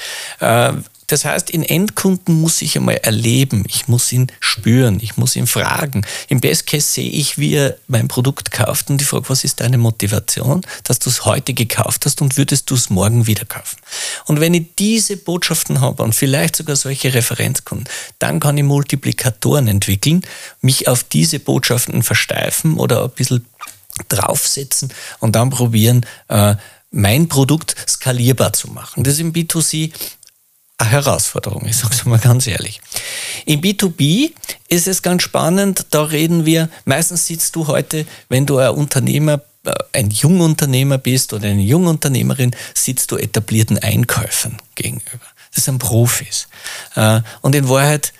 [1.06, 5.46] Das heißt, in Endkunden muss ich einmal erleben, ich muss ihn spüren, ich muss ihn
[5.46, 6.06] fragen.
[6.28, 9.60] Im Best Case sehe ich, wie er mein Produkt kauft und ich frage, was ist
[9.60, 13.76] deine Motivation, dass du es heute gekauft hast und würdest du es morgen wieder kaufen?
[14.26, 17.88] Und wenn ich diese Botschaften habe und vielleicht sogar solche Referenzkunden,
[18.18, 20.22] dann kann ich Multiplikatoren entwickeln,
[20.60, 23.44] mich auf diese Botschaften versteifen oder ein bisschen
[24.08, 26.56] draufsetzen und dann probieren, äh,
[26.90, 29.04] mein Produkt skalierbar zu machen.
[29.04, 29.92] Das ist im B2C eine
[30.84, 32.80] Herausforderung, ich sage es mal ganz ehrlich.
[33.46, 34.32] Im B2B
[34.68, 39.40] ist es ganz spannend, da reden wir, meistens sitzt du heute, wenn du ein Unternehmer,
[39.64, 45.26] äh, ein Jungunternehmer bist oder eine Jungunternehmerin, sitzt du etablierten Einkäufern gegenüber.
[45.54, 46.48] Das sind Profis.
[46.96, 48.12] Äh, und in Wahrheit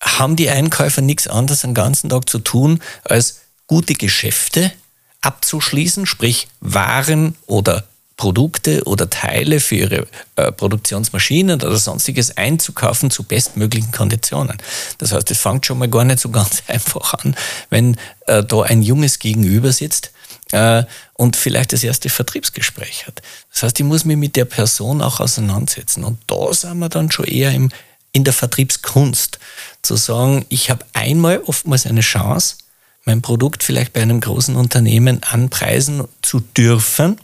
[0.00, 4.72] haben die Einkäufer nichts anderes den ganzen Tag zu tun, als gute Geschäfte
[5.20, 7.87] abzuschließen, sprich Waren oder
[8.18, 14.58] Produkte oder Teile für ihre äh, Produktionsmaschinen oder sonstiges einzukaufen zu bestmöglichen Konditionen.
[14.98, 17.34] Das heißt, es fängt schon mal gar nicht so ganz einfach an,
[17.70, 20.10] wenn äh, da ein junges Gegenüber sitzt
[20.50, 20.82] äh,
[21.14, 23.22] und vielleicht das erste Vertriebsgespräch hat.
[23.52, 26.02] Das heißt, ich muss mich mit der Person auch auseinandersetzen.
[26.02, 27.70] Und da sind wir dann schon eher im,
[28.10, 29.38] in der Vertriebskunst,
[29.82, 32.56] zu sagen, ich habe einmal oftmals eine Chance,
[33.04, 37.20] mein Produkt vielleicht bei einem großen Unternehmen anpreisen zu dürfen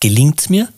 [0.00, 0.68] Gelingt es mir,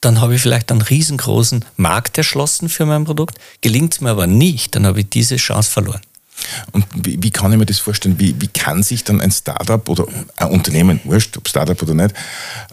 [0.00, 3.38] dann habe ich vielleicht einen riesengroßen Markt erschlossen für mein Produkt.
[3.60, 6.00] Gelingt es mir aber nicht, dann habe ich diese Chance verloren.
[6.72, 8.18] Und wie, wie, kann ich mir das vorstellen?
[8.18, 12.14] Wie, wie kann sich dann ein Startup oder ein Unternehmen, wurscht, ob Startup oder nicht,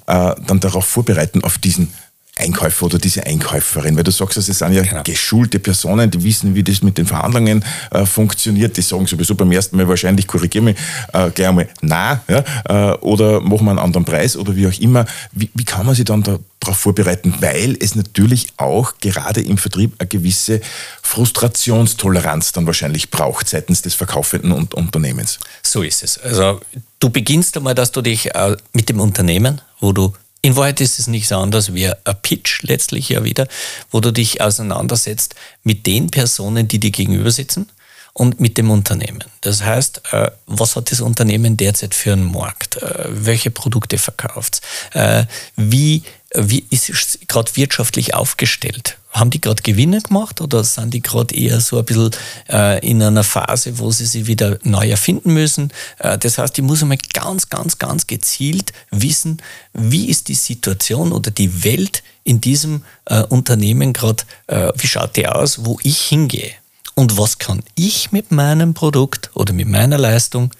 [0.07, 1.93] äh, dann darauf vorbereiten, auf diesen
[2.41, 5.03] Einkäufer oder diese Einkäuferin, weil du sagst, das sind ja genau.
[5.03, 9.51] geschulte Personen, die wissen, wie das mit den Verhandlungen äh, funktioniert, die sagen sowieso beim
[9.51, 10.77] ersten Mal wahrscheinlich, korrigiere mich,
[11.13, 14.79] äh, gleich einmal na, ja, äh, oder machen wir einen anderen Preis oder wie auch
[14.79, 15.05] immer.
[15.31, 17.33] Wie, wie kann man sich dann darauf vorbereiten?
[17.39, 20.61] Weil es natürlich auch gerade im Vertrieb eine gewisse
[21.01, 25.39] Frustrationstoleranz dann wahrscheinlich braucht seitens des verkaufenden Unternehmens.
[25.63, 26.17] So ist es.
[26.17, 26.59] Also
[26.99, 30.99] du beginnst einmal, dass du dich äh, mit dem Unternehmen, wo du in Wahrheit ist
[30.99, 33.47] es nichts anderes wie ein Pitch letztlich ja wieder,
[33.91, 37.69] wo du dich auseinandersetzt mit den Personen, die dir gegenüber sitzen
[38.13, 39.23] und mit dem Unternehmen.
[39.41, 42.77] Das heißt, äh, was hat das Unternehmen derzeit für einen Markt?
[42.77, 44.61] Äh, welche Produkte verkauft
[44.93, 44.99] es?
[44.99, 45.25] Äh,
[45.55, 46.03] wie,
[46.35, 48.97] wie ist es gerade wirtschaftlich aufgestellt?
[49.11, 52.11] haben die gerade Gewinne gemacht oder sind die gerade eher so ein bisschen
[52.49, 55.71] äh, in einer Phase, wo sie sich wieder neu erfinden müssen?
[55.99, 59.41] Äh, das heißt, ich muss einmal ganz, ganz, ganz gezielt wissen,
[59.73, 65.17] wie ist die Situation oder die Welt in diesem äh, Unternehmen gerade, äh, wie schaut
[65.17, 66.51] die aus, wo ich hingehe?
[66.95, 70.51] Und was kann ich mit meinem Produkt oder mit meiner Leistung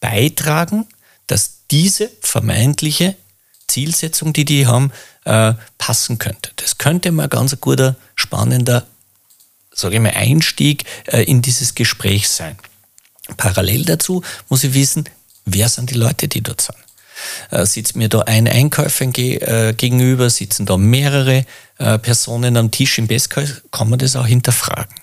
[0.00, 0.86] beitragen,
[1.26, 3.16] dass diese vermeintliche
[3.68, 4.92] Zielsetzung, die die haben,
[5.24, 6.50] äh, passen könnte.
[6.56, 8.86] Das könnte mal ganz ein guter, spannender,
[9.94, 12.56] ich mal, Einstieg äh, in dieses Gespräch sein.
[13.36, 15.04] Parallel dazu muss ich wissen,
[15.44, 16.76] wer sind die Leute, die dort sind.
[17.50, 21.44] Äh, sitzt mir da ein Einkäufer äh, gegenüber, sitzen da mehrere
[21.78, 24.94] äh, Personen am Tisch im Bestcase, kann man das auch hinterfragen.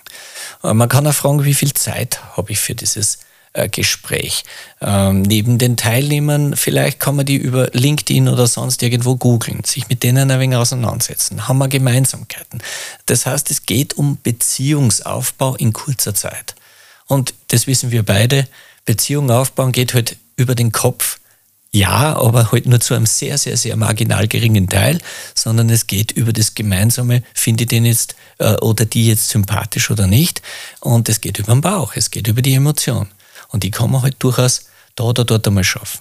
[0.62, 3.18] Äh, man kann auch fragen, wie viel Zeit habe ich für dieses
[3.54, 4.44] äh, Gespräch.
[4.80, 9.88] Ähm, neben den Teilnehmern, vielleicht kann man die über LinkedIn oder sonst irgendwo googeln, sich
[9.88, 11.48] mit denen ein wenig auseinandersetzen.
[11.48, 12.62] Haben wir Gemeinsamkeiten?
[13.06, 16.54] Das heißt, es geht um Beziehungsaufbau in kurzer Zeit.
[17.06, 18.46] Und das wissen wir beide.
[18.84, 21.18] Beziehung aufbauen geht halt über den Kopf.
[21.70, 25.00] Ja, aber halt nur zu einem sehr, sehr, sehr marginal geringen Teil,
[25.34, 29.90] sondern es geht über das Gemeinsame, finde ich den jetzt äh, oder die jetzt sympathisch
[29.90, 30.40] oder nicht.
[30.78, 33.08] Und es geht über den Bauch, es geht über die Emotion.
[33.54, 36.00] Und die kann man halt durchaus da oder dort einmal schaffen.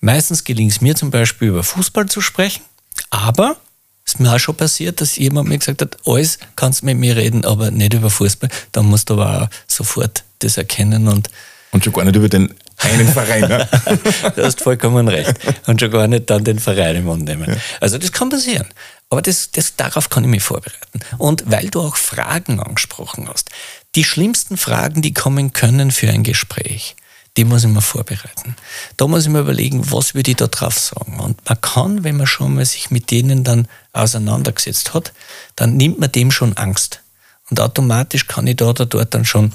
[0.00, 2.64] Meistens gelingt es mir zum Beispiel über Fußball zu sprechen,
[3.10, 3.56] aber
[4.04, 7.14] es ist mir auch schon passiert, dass jemand mir gesagt hat, alles kannst mit mir
[7.14, 8.50] reden, aber nicht über Fußball.
[8.72, 11.28] Dann musst du aber auch sofort das erkennen und
[11.70, 13.42] Und schon gar nicht über den einen Verein.
[13.42, 13.68] Ne?
[14.34, 15.34] du hast vollkommen recht.
[15.68, 17.48] Und schon gar nicht dann den Verein im Mund nehmen.
[17.48, 17.56] Ja.
[17.80, 18.66] Also das kann passieren.
[19.10, 21.00] Aber das, das, darauf kann ich mich vorbereiten.
[21.16, 23.50] Und weil du auch Fragen angesprochen hast,
[23.94, 26.94] die schlimmsten Fragen, die kommen können für ein Gespräch,
[27.36, 28.56] die muss ich mir vorbereiten.
[28.96, 31.20] Da muss ich mir überlegen, was würde ich da drauf sagen.
[31.20, 35.12] Und man kann, wenn man schon mal sich mit denen dann auseinandergesetzt hat,
[35.56, 37.00] dann nimmt man dem schon Angst.
[37.48, 39.52] Und automatisch kann ich da oder dort dann schon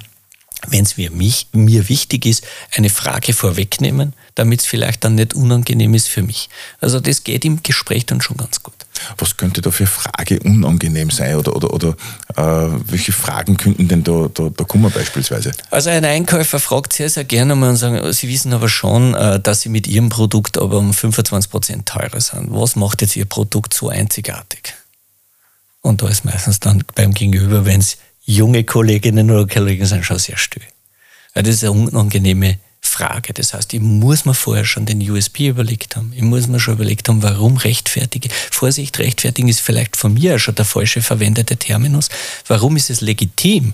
[0.68, 2.46] wenn es mir, mich, mir wichtig ist,
[2.76, 6.50] eine Frage vorwegnehmen, damit es vielleicht dann nicht unangenehm ist für mich.
[6.80, 8.74] Also das geht im Gespräch dann schon ganz gut.
[9.18, 11.90] Was könnte da für Frage unangenehm sein oder, oder, oder
[12.36, 15.52] äh, welche Fragen könnten denn da, da, da kommen beispielsweise?
[15.72, 19.40] Also ein Einkäufer fragt sehr, sehr gerne mal und sagt, Sie wissen aber schon, äh,
[19.40, 22.48] dass Sie mit Ihrem Produkt aber um 25 Prozent teurer sind.
[22.52, 24.74] Was macht jetzt Ihr Produkt so einzigartig?
[25.82, 30.20] Und da ist meistens dann beim Gegenüber, wenn es junge Kolleginnen oder Kollegen sind schon
[30.20, 30.64] sehr still.
[31.34, 33.34] Das ist eine unangenehme Frage.
[33.34, 36.14] Das heißt, ich muss mir vorher schon den USP überlegt haben.
[36.16, 38.30] Ich muss mir schon überlegt haben, warum rechtfertige.
[38.52, 42.10] Vorsicht, rechtfertigen ist vielleicht von mir schon der falsche verwendete Terminus.
[42.48, 43.74] Warum ist es legitim,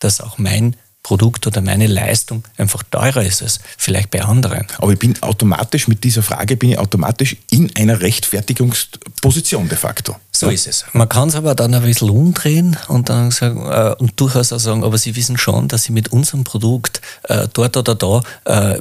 [0.00, 0.76] dass auch mein
[1.08, 4.66] Produkt oder meine Leistung einfach teurer ist als vielleicht bei anderen.
[4.76, 10.16] Aber ich bin automatisch mit dieser Frage bin ich automatisch in einer Rechtfertigungsposition de facto.
[10.32, 10.84] So ist es.
[10.92, 14.58] Man kann es aber dann ein bisschen umdrehen und dann sagen äh, und durchaus auch
[14.58, 18.78] sagen, aber Sie wissen schon, dass Sie mit unserem Produkt äh, dort oder da äh,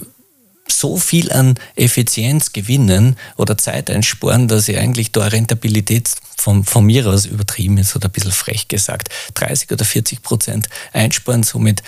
[0.70, 6.86] so viel an Effizienz gewinnen oder Zeit einsparen, dass sie eigentlich da Rentabilität von, von
[6.86, 11.84] mir aus übertrieben ist oder ein bisschen frech gesagt, 30 oder 40 Prozent einsparen, somit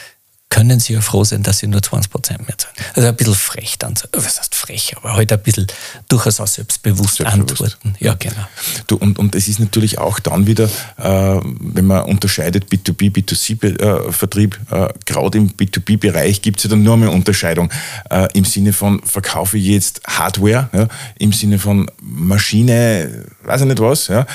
[0.49, 2.75] können Sie ja froh sein, dass Sie nur 20 Prozent mehr zahlen.
[2.95, 5.67] Also ein bisschen frech dann, was heißt frech, aber halt ein bisschen
[6.07, 7.61] durchaus auch selbstbewusst, selbstbewusst.
[7.61, 7.95] antworten.
[7.99, 8.47] Ja, genau.
[8.87, 10.65] Du, und, und es ist natürlich auch dann wieder,
[10.97, 16.81] äh, wenn man unterscheidet B2B, B2C-Vertrieb, äh, äh, gerade im B2B-Bereich gibt es ja dann
[16.81, 17.71] nur mehr Unterscheidung
[18.09, 20.87] äh, im Sinne von, verkaufe ich jetzt Hardware, ja,
[21.19, 24.25] im Sinne von Maschine, weiß ich nicht was, ja,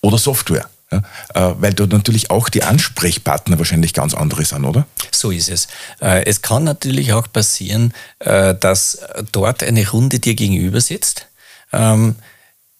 [0.00, 0.68] oder Software.
[0.92, 0.98] Ja,
[1.34, 4.86] äh, weil dort natürlich auch die Ansprechpartner wahrscheinlich ganz andere sind, oder?
[5.12, 5.68] So ist es.
[6.00, 8.98] Äh, es kann natürlich auch passieren, äh, dass
[9.30, 11.26] dort eine Runde dir gegenüber sitzt.
[11.72, 12.16] Ähm,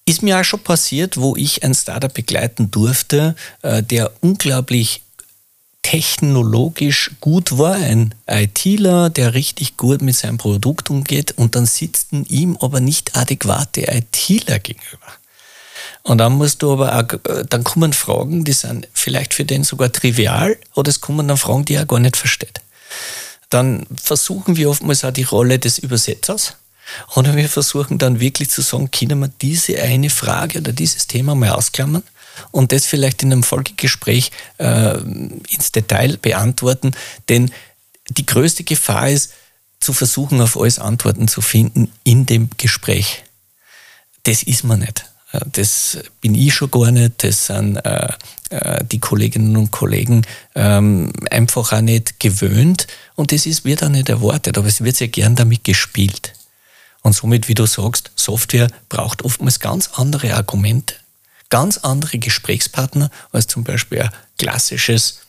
[0.07, 5.03] ist mir auch schon passiert, wo ich ein Startup begleiten durfte, der unglaublich
[5.83, 12.25] technologisch gut war, ein ITler, der richtig gut mit seinem Produkt umgeht und dann sitzen
[12.27, 15.07] ihm aber nicht adäquate ITler gegenüber.
[16.03, 19.65] Und dann musst du aber auch, äh, dann kommen Fragen, die sind vielleicht für den
[19.65, 22.61] sogar trivial oder es kommen dann Fragen, die er gar nicht versteht.
[23.51, 26.57] Dann versuchen wir oftmals auch die Rolle des Übersetzers.
[27.15, 31.35] Und wir versuchen dann wirklich zu sagen, können wir diese eine Frage oder dieses Thema
[31.35, 32.03] mal ausklammern
[32.51, 36.93] und das vielleicht in einem Folgegespräch äh, ins Detail beantworten.
[37.29, 37.53] Denn
[38.09, 39.33] die größte Gefahr ist,
[39.79, 43.25] zu versuchen, auf alles Antworten zu finden in dem Gespräch.
[44.25, 45.10] Das ist man nicht.
[45.33, 48.09] Äh, das bin ich schon gar nicht, das sind äh,
[48.51, 53.89] äh, die Kolleginnen und Kollegen ähm, einfach auch nicht gewöhnt und das ist, wird auch
[53.89, 56.33] nicht erwartet, aber es wird sehr gern damit gespielt.
[57.03, 60.97] Und somit, wie du sagst, Software braucht oftmals ganz andere Argumente,
[61.49, 65.21] ganz andere Gesprächspartner als zum Beispiel ein klassisches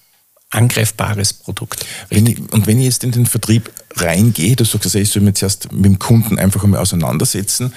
[0.49, 1.85] angreifbares Produkt.
[2.09, 5.29] Wenn ich, und wenn ich jetzt in den Vertrieb reingehe, du sagst, ich soll mich
[5.29, 7.73] jetzt erst mit dem Kunden einfach einmal auseinandersetzen,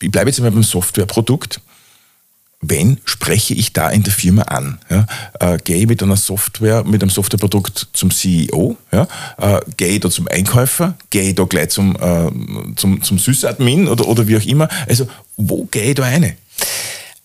[0.00, 1.60] ich bleibe jetzt mal beim Softwareprodukt.
[2.62, 4.78] Wen spreche ich da in der Firma an?
[4.88, 5.06] Ja,
[5.40, 8.76] äh, gehe mit einer Software, mit einem Softwareprodukt zum CEO?
[8.92, 9.06] Ja,
[9.38, 10.94] äh, gehe da zum Einkäufer?
[11.10, 14.68] Gehe ich da gleich zum, äh, zum, zum Sysadmin oder, oder wie auch immer?
[14.88, 15.06] Also,
[15.36, 16.36] wo gehe ich da eine?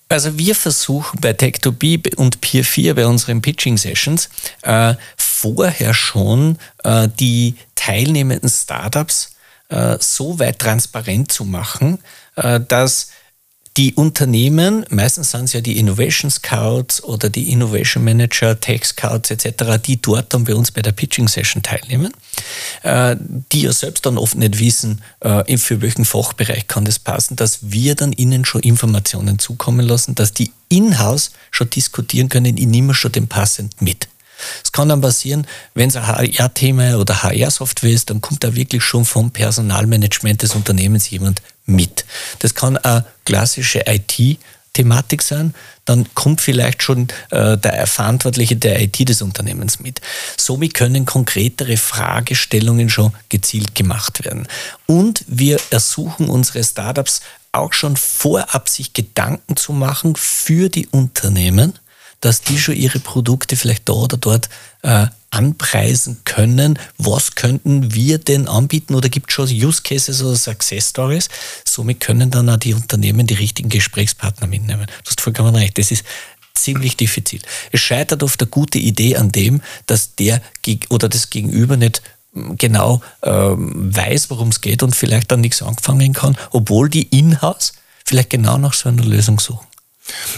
[0.10, 4.30] Also wir versuchen bei Tech2B und Peer 4 bei unseren Pitching Sessions
[4.62, 9.38] äh, vorher schon äh, die teilnehmenden Startups
[9.70, 12.00] äh, so weit transparent zu machen,
[12.68, 13.08] dass
[13.78, 19.32] die Unternehmen, meistens sind es ja die Innovation Scouts oder die Innovation Manager, Tech Scouts
[19.32, 22.12] etc., die dort dann bei uns bei der Pitching Session teilnehmen,
[22.84, 23.16] äh,
[23.52, 27.60] die ja selbst dann oft nicht wissen, äh, für welchen Fachbereich kann das passen, dass
[27.62, 32.94] wir dann ihnen schon Informationen zukommen lassen, dass die in-house schon diskutieren können, ich nehme
[32.94, 34.10] schon den passend mit.
[34.64, 38.84] Es kann dann passieren, wenn es ein HR-Thema oder HR-Software ist, dann kommt da wirklich
[38.84, 42.06] schon vom Personalmanagement des Unternehmens jemand mit.
[42.40, 44.40] Das kann eine klassische IT-
[44.74, 50.00] Thematik sein, dann kommt vielleicht schon äh, der Verantwortliche der IT des Unternehmens mit.
[50.38, 54.48] Somit können konkretere Fragestellungen schon gezielt gemacht werden.
[54.86, 61.74] Und wir ersuchen unsere Startups auch schon vorab sich Gedanken zu machen für die Unternehmen,
[62.22, 64.50] dass die schon ihre Produkte vielleicht da oder dort
[64.84, 70.36] äh, anpreisen können, was könnten wir denn anbieten oder gibt es schon Use Cases oder
[70.36, 71.30] Success Stories.
[71.66, 74.88] Somit können dann auch die Unternehmen die richtigen Gesprächspartner mitnehmen.
[75.04, 76.04] Du hast vollkommen recht, das ist
[76.54, 77.42] ziemlich diffizil.
[77.72, 80.42] Es scheitert oft eine gute Idee an dem, dass der
[80.90, 82.02] oder das Gegenüber nicht
[82.34, 87.04] hm, genau ähm, weiß, worum es geht und vielleicht dann nichts anfangen kann, obwohl die
[87.18, 87.74] Inhouse
[88.06, 89.66] vielleicht genau nach so einer Lösung suchen.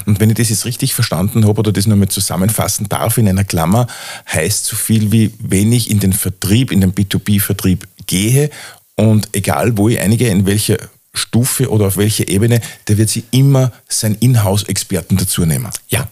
[0.06, 3.44] Und wenn ich das jetzt richtig verstanden habe oder das nochmal zusammenfassen darf in einer
[3.44, 3.88] Klammer,
[4.32, 8.50] heißt so viel wie, wenn ich in den Vertrieb, in den B2B-Vertrieb gehe
[8.96, 10.78] und egal wo ich einige, in welcher
[11.14, 15.70] Stufe oder auf welcher Ebene, der wird sie immer seinen Inhouse-Experten dazu nehmen.
[15.90, 16.08] Ja,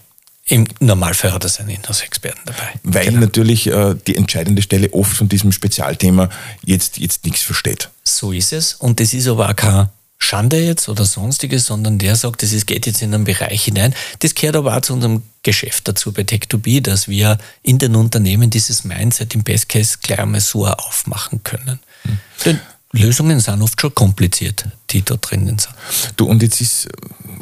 [0.46, 2.72] im Normalfall hat er seinen Inhouse-Experten dabei.
[2.82, 3.20] Weil genau.
[3.20, 6.28] natürlich äh, die entscheidende Stelle oft von diesem Spezialthema
[6.64, 7.90] jetzt, jetzt nichts versteht.
[8.04, 8.74] So ist es.
[8.74, 9.88] Und das ist aber auch kein
[10.22, 13.94] Schande jetzt oder sonstiges, sondern der sagt, es geht jetzt in einen Bereich hinein.
[14.20, 18.48] Das gehört aber auch zu unserem Geschäft dazu bei Tech2B, dass wir in den Unternehmen
[18.48, 21.80] dieses Mindset im Best Case gleich einmal so aufmachen können.
[22.02, 22.18] Hm.
[22.44, 22.60] Denn
[22.92, 25.74] Lösungen sind oft schon kompliziert, die da drinnen sind.
[26.16, 26.88] Du, und jetzt ist,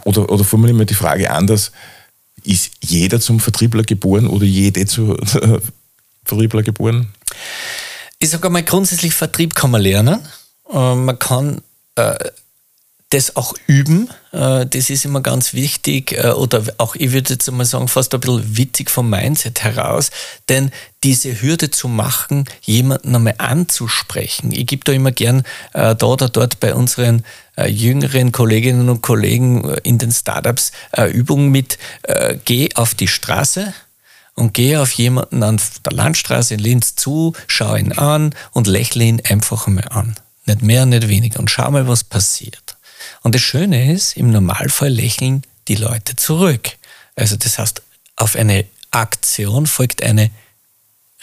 [0.04, 1.72] oder, oder formulieren wir die Frage anders,
[2.42, 5.16] ist jeder zum Vertriebler geboren oder jede zu
[6.24, 7.12] Vertriebler geboren?
[8.18, 10.20] Ich sage einmal, grundsätzlich Vertrieb kann man lernen.
[10.72, 11.60] Äh, man kann
[11.96, 12.16] äh,
[13.10, 17.50] das auch üben, äh, das ist immer ganz wichtig äh, oder auch, ich würde jetzt
[17.50, 20.10] mal sagen, fast ein bisschen witzig vom Mindset heraus,
[20.48, 20.70] denn
[21.02, 24.52] diese Hürde zu machen, jemanden einmal anzusprechen.
[24.52, 25.42] Ich gebe da immer gern
[25.72, 27.24] äh, da oder dort bei unseren
[27.66, 30.72] jüngeren Kolleginnen und Kollegen in den Startups
[31.12, 31.76] Übungen mit,
[32.46, 33.74] geh auf die Straße,
[34.34, 39.04] und gehe auf jemanden an der Landstraße in Linz zu, schau ihn an und lächle
[39.04, 40.16] ihn einfach einmal an.
[40.46, 41.40] Nicht mehr, nicht weniger.
[41.40, 42.76] Und schau mal, was passiert.
[43.22, 46.70] Und das Schöne ist, im Normalfall lächeln die Leute zurück.
[47.16, 47.82] Also das heißt,
[48.16, 50.30] auf eine Aktion folgt eine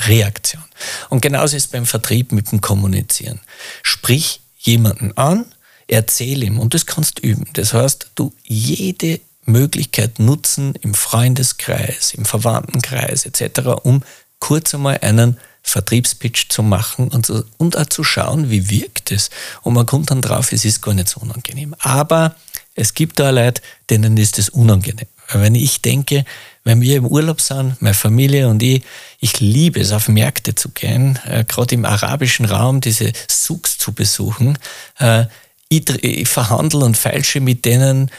[0.02, 0.64] Reaktion.
[1.10, 3.40] Und genauso ist es beim Vertrieb mit dem Kommunizieren.
[3.82, 5.46] Sprich jemanden an,
[5.88, 7.48] erzähl ihm und das kannst du üben.
[7.54, 14.04] Das heißt, du jede Möglichkeit nutzen im Freundeskreis, im Verwandtenkreis etc., um
[14.40, 15.38] kurz einmal einen
[15.70, 19.30] Vertriebspitch zu machen und, so, und auch zu schauen, wie wirkt es.
[19.64, 21.76] Und man kommt dann drauf, es ist gar nicht so unangenehm.
[21.80, 22.36] Aber
[22.74, 25.08] es gibt da Leute, denen ist es unangenehm.
[25.34, 26.24] Wenn ich denke,
[26.64, 28.82] wenn wir im Urlaub sind, meine Familie und ich,
[29.20, 33.92] ich liebe es, auf Märkte zu gehen, äh, gerade im arabischen Raum diese Souks zu
[33.92, 34.58] besuchen.
[35.00, 35.26] Äh,
[35.68, 38.10] ich, ich verhandle und feilsche mit denen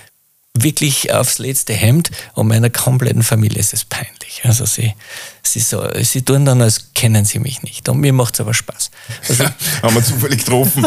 [0.62, 4.42] wirklich aufs letzte Hemd und meiner kompletten Familie ist es peinlich.
[4.44, 4.94] Also sie,
[5.42, 7.88] sie, so, sie tun dann, als kennen sie mich nicht.
[7.88, 8.90] Und mir macht es aber Spaß.
[9.28, 9.44] Also,
[9.82, 10.86] Haben wir zufällig getroffen.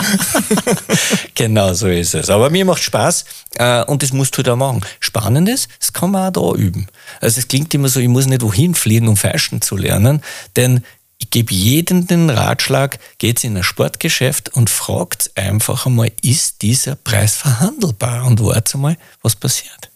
[1.36, 2.30] genau so ist es.
[2.30, 4.82] Aber mir macht Spaß äh, und das musst du da machen.
[5.00, 6.88] Spannend ist, das kann man auch da üben.
[7.20, 10.22] Also es klingt immer so, ich muss nicht wohin fliegen, um Fashion zu lernen,
[10.56, 10.84] denn
[11.22, 16.96] ich gebe jedem den Ratschlag, geht in ein Sportgeschäft und fragt einfach einmal, ist dieser
[16.96, 18.26] Preis verhandelbar?
[18.26, 19.92] Und wartet einmal, was passiert.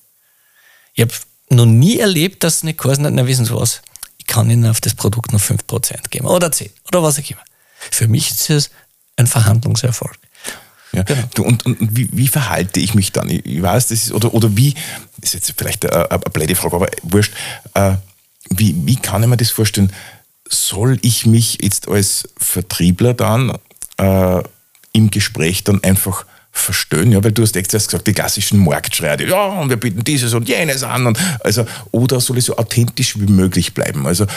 [0.94, 1.14] Ich habe
[1.50, 3.82] noch nie erlebt, dass eine Kursen hat, na wissen Sie was,
[4.18, 7.42] ich kann Ihnen auf das Produkt nur 5% geben oder 10 oder was auch immer.
[7.92, 8.70] Für mich ist es
[9.16, 10.18] ein Verhandlungserfolg.
[10.92, 11.04] Ja.
[11.04, 11.24] Genau.
[11.34, 13.30] Du, und, und wie, wie, verhalte ich mich dann?
[13.30, 14.76] Ich, ich weiß, das ist, oder, oder wie,
[15.18, 17.34] das ist jetzt vielleicht eine, eine blöde Frage, aber wurscht,
[17.74, 17.96] äh,
[18.50, 19.92] wie, wie kann ich mir das vorstellen?
[20.50, 23.58] Soll ich mich jetzt als Vertriebler dann
[23.98, 24.44] äh,
[24.94, 29.26] im Gespräch dann einfach verstehen, ja, weil du hast extra gesagt, die klassischen Marktschreier, die,
[29.26, 33.20] ja, und wir bieten dieses und jenes an, und, also, oder soll ich so authentisch
[33.20, 34.08] wie möglich bleiben?
[34.08, 34.28] Also, äh,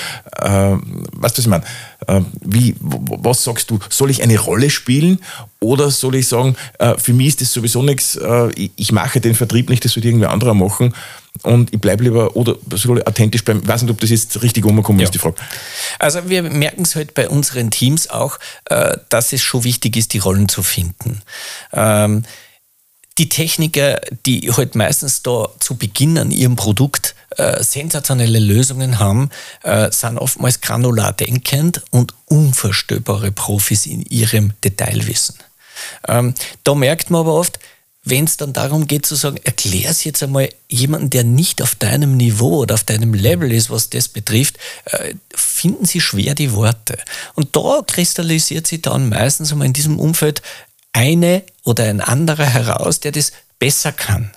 [0.43, 1.65] weißt du, was ich meine?
[2.09, 5.21] Äh, wie, was sagst du, soll ich eine Rolle spielen
[5.61, 9.21] oder soll ich sagen, äh, für mich ist das sowieso nichts, äh, ich, ich mache
[9.21, 10.95] den Vertrieb nicht, das soll irgendwie anderer machen,
[11.43, 12.57] und ich bleibe lieber oder
[13.07, 13.61] authentisch bleiben.
[13.63, 15.05] Ich weiß nicht, ob das jetzt richtig umgekommen ja.
[15.05, 15.37] ist, die Frage.
[15.99, 20.13] Also wir merken es halt bei unseren Teams auch, äh, dass es schon wichtig ist,
[20.13, 21.23] die Rollen zu finden.
[21.73, 22.25] Ähm,
[23.19, 29.31] die Techniker, die halt meistens da zu Beginn an ihrem Produkt äh, sensationelle Lösungen haben,
[29.65, 35.37] äh, sind oftmals granular denkend und unverstöbare Profis in ihrem Detailwissen.
[36.07, 36.35] Ähm,
[36.65, 37.59] da merkt man aber oft,
[38.11, 41.75] wenn es dann darum geht zu sagen, erklär es jetzt einmal jemanden, der nicht auf
[41.75, 46.53] deinem Niveau oder auf deinem Level ist, was das betrifft, äh, finden sie schwer die
[46.53, 46.99] Worte.
[47.35, 50.43] Und da kristallisiert sich dann meistens einmal in diesem Umfeld
[50.93, 54.33] eine oder ein anderer heraus, der das besser kann.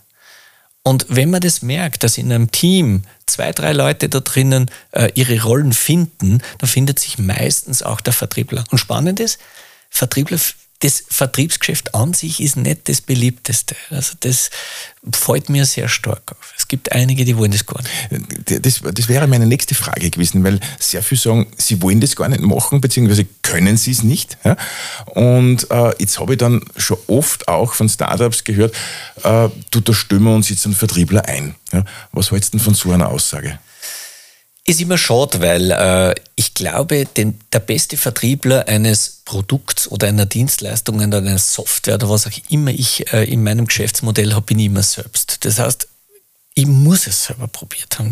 [0.83, 5.11] Und wenn man das merkt, dass in einem Team zwei, drei Leute da drinnen äh,
[5.13, 8.63] ihre Rollen finden, dann findet sich meistens auch der Vertriebler.
[8.71, 9.39] Und spannend ist,
[9.89, 10.39] Vertriebler
[10.81, 13.75] das Vertriebsgeschäft an sich ist nicht das beliebteste.
[13.91, 14.49] Also das
[15.11, 16.53] fällt mir sehr stark auf.
[16.57, 18.65] Es gibt einige, die wollen das gar nicht.
[18.65, 22.29] Das, das wäre meine nächste Frage gewesen, weil sehr viele sagen, sie wollen das gar
[22.29, 24.37] nicht machen, beziehungsweise können sie es nicht.
[24.43, 24.57] Ja?
[25.05, 28.73] Und äh, jetzt habe ich dann schon oft auch von Startups gehört,
[29.23, 31.55] äh, du, da wir uns jetzt einen Vertriebler ein.
[31.71, 31.85] Ja?
[32.11, 33.59] Was hältst du denn von so einer Aussage?
[34.67, 40.27] Ist immer schade, weil äh, ich glaube, den, der beste Vertriebler eines Produkts oder einer
[40.27, 44.59] Dienstleistung oder einer Software oder was auch immer ich äh, in meinem Geschäftsmodell habe, bin
[44.59, 45.43] ich immer selbst.
[45.45, 45.87] Das heißt,
[46.53, 48.11] ich muss es selber probiert haben.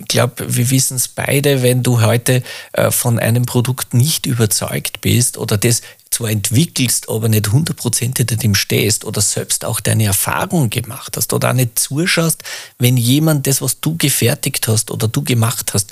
[0.00, 5.00] Ich glaube, wir wissen es beide, wenn du heute äh, von einem Produkt nicht überzeugt
[5.00, 10.04] bist oder das zwar entwickelst, aber nicht 100% hinter dem stehst oder selbst auch deine
[10.04, 12.44] Erfahrung gemacht hast oder auch nicht zuschaust,
[12.78, 15.90] wenn jemand das, was du gefertigt hast oder du gemacht hast,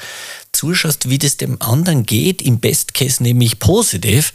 [0.53, 4.33] zuschaust, wie das dem anderen geht, im Best Case nämlich positiv,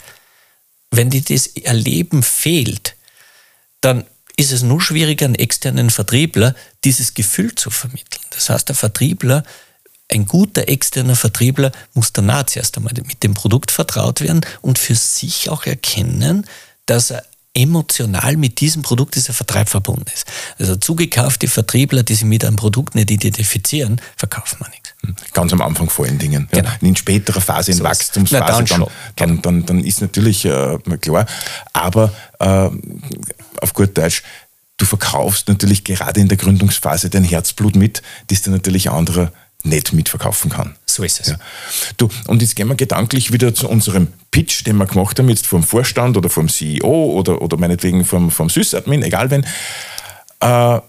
[0.91, 2.95] wenn dir das Erleben fehlt,
[3.79, 4.05] dann
[4.37, 8.21] ist es nur schwieriger, einen externen Vertriebler dieses Gefühl zu vermitteln.
[8.31, 9.43] Das heißt, der Vertriebler,
[10.11, 14.95] ein guter externer Vertriebler muss danach zuerst einmal mit dem Produkt vertraut werden und für
[14.95, 16.45] sich auch erkennen,
[16.85, 17.23] dass er
[17.55, 20.27] emotional mit diesem Produkt dieser Vertreib verbunden ist.
[20.59, 24.93] Also zugekaufte Vertriebler, die sich mit einem Produkt nicht identifizieren, verkaufen man nichts.
[25.01, 25.15] Hm.
[25.33, 26.49] Ganz am Anfang vor allen Dingen.
[26.51, 26.61] Ja.
[26.61, 26.71] Genau.
[26.81, 30.77] In späterer Phase, in so Wachstumsphase, Na, dann, dann, dann, dann, dann, ist natürlich äh,
[30.99, 31.25] klar.
[31.71, 32.69] Aber äh,
[33.61, 34.23] auf gut Deutsch,
[34.77, 39.31] du verkaufst natürlich gerade in der Gründungsphase dein Herzblut mit, das dir natürlich andere
[39.63, 40.75] nicht mitverkaufen kann.
[40.85, 41.27] So ist es.
[41.29, 41.37] Ja.
[41.97, 45.47] Du, und jetzt gehen wir gedanklich wieder zu unserem Pitch, den wir gemacht haben, jetzt
[45.47, 49.45] vom Vorstand oder vom CEO oder, oder meinetwegen vom, vom Sysadmin, egal wen.
[50.39, 50.79] Äh,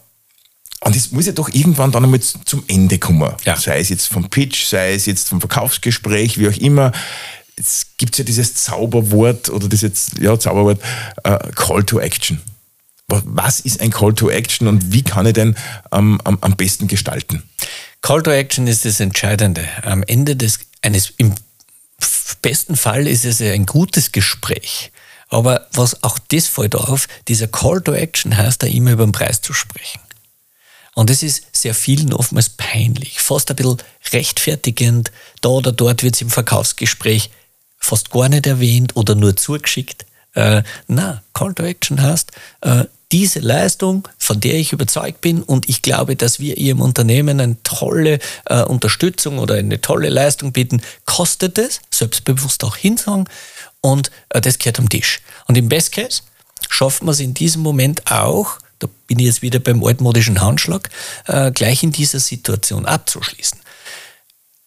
[0.81, 3.33] und das muss ja doch irgendwann dann einmal zum Ende kommen.
[3.45, 3.57] Ja.
[3.57, 6.93] Sei es jetzt vom Pitch, sei es jetzt vom Verkaufsgespräch, wie auch immer.
[7.57, 10.81] Es gibt ja dieses Zauberwort oder das jetzt, ja, Zauberwort,
[11.25, 12.41] äh, Call to Action.
[13.09, 15.57] Was ist ein Call to Action und wie kann ich den
[15.93, 17.43] ähm, am, am besten gestalten?
[18.03, 19.67] Call to Action ist das Entscheidende.
[19.83, 21.35] Am Ende des, eines, im
[22.43, 24.93] besten Fall ist es ein gutes Gespräch.
[25.29, 29.13] Aber was auch das fällt auf, dieser Call to Action heißt da immer über den
[29.13, 30.01] Preis zu sprechen.
[30.95, 33.77] Und es ist sehr vielen oftmals peinlich, fast ein bisschen
[34.13, 35.11] rechtfertigend.
[35.41, 37.31] Da oder dort wird es im Verkaufsgespräch
[37.87, 40.07] fast gar nicht erwähnt oder nur zugeschickt.
[40.35, 42.33] Äh, na, Call to Action heißt,
[42.63, 47.41] äh, diese Leistung, von der ich überzeugt bin und ich glaube, dass wir Ihrem Unternehmen
[47.41, 53.29] eine tolle äh, Unterstützung oder eine tolle Leistung bieten, kostet es, selbstbewusst auch hinsagen
[53.81, 55.21] und äh, das gehört am Tisch.
[55.47, 56.23] Und im Best Case
[56.69, 60.91] schafft man es in diesem Moment auch, da bin ich jetzt wieder beim altmodischen Handschlag,
[61.27, 63.61] äh, gleich in dieser Situation abzuschließen.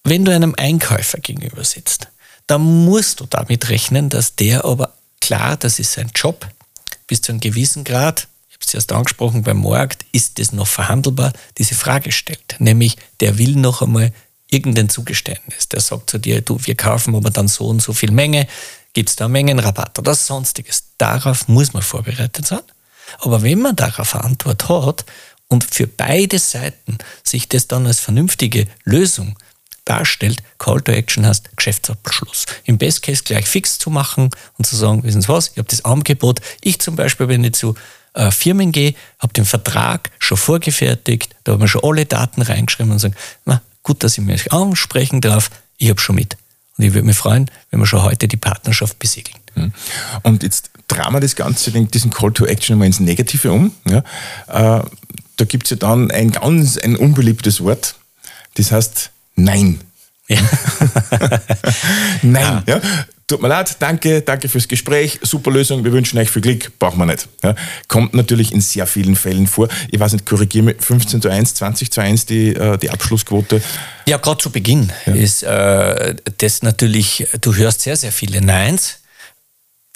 [0.06, 2.08] Wenn du einem Einkäufer gegenüber sitzt,
[2.50, 6.48] dann musst du damit rechnen, dass der aber klar, das ist sein Job,
[7.06, 10.68] bis zu einem gewissen Grad, ich habe es erst angesprochen, beim Markt ist das noch
[10.68, 12.56] verhandelbar, diese Frage stellt.
[12.58, 14.12] Nämlich, der will noch einmal
[14.50, 15.70] irgendein Zugeständnis.
[15.70, 18.48] Der sagt zu dir, du, wir kaufen aber dann so und so viel Menge,
[18.94, 20.86] gibt es da Mengenrabatt oder sonstiges.
[20.98, 22.64] Darauf muss man vorbereitet sein.
[23.20, 25.06] Aber wenn man darauf eine Antwort hat
[25.48, 29.38] und für beide Seiten sich das dann als vernünftige Lösung
[29.90, 32.46] darstellt, Call to Action heißt Geschäftsabschluss.
[32.66, 35.68] Im Best Case gleich fix zu machen und zu sagen, wissen Sie was, ich habe
[35.68, 36.42] das Angebot.
[36.62, 37.76] Ich zum Beispiel, wenn ich zu
[38.14, 42.92] äh, Firmen gehe, habe den Vertrag schon vorgefertigt, da haben wir schon alle Daten reingeschrieben
[42.92, 43.16] und sagen,
[43.46, 46.38] na, gut, dass ich mich ansprechen darf, ich habe schon mit.
[46.78, 49.40] Und ich würde mich freuen, wenn wir schon heute die Partnerschaft besiegeln.
[49.56, 49.74] Hm.
[50.24, 53.74] Und jetzt drehen wir das Ganze, diesen Call to Action mal ins Negative um.
[53.88, 54.00] Ja?
[54.48, 54.84] Äh,
[55.38, 57.96] da gibt es ja dann ein ganz ein unbeliebtes Wort,
[58.56, 59.12] das heißt
[59.44, 59.80] Nein.
[60.28, 60.38] Ja.
[62.22, 62.64] Nein.
[62.68, 62.76] Ja.
[62.76, 62.82] ja.
[63.30, 66.98] Tut mir leid, danke, danke fürs Gespräch, super Lösung, wir wünschen euch viel Glück, brauchen
[66.98, 67.28] wir nicht.
[67.44, 67.54] Ja.
[67.88, 69.68] Kommt natürlich in sehr vielen Fällen vor.
[69.92, 73.62] Ich weiß nicht, korrigiere mich, 15 zu 1, 20 zu 1 die, äh, die Abschlussquote.
[74.08, 79.00] Ja, gerade zu Beginn ist äh, das natürlich, du hörst sehr, sehr viele Neins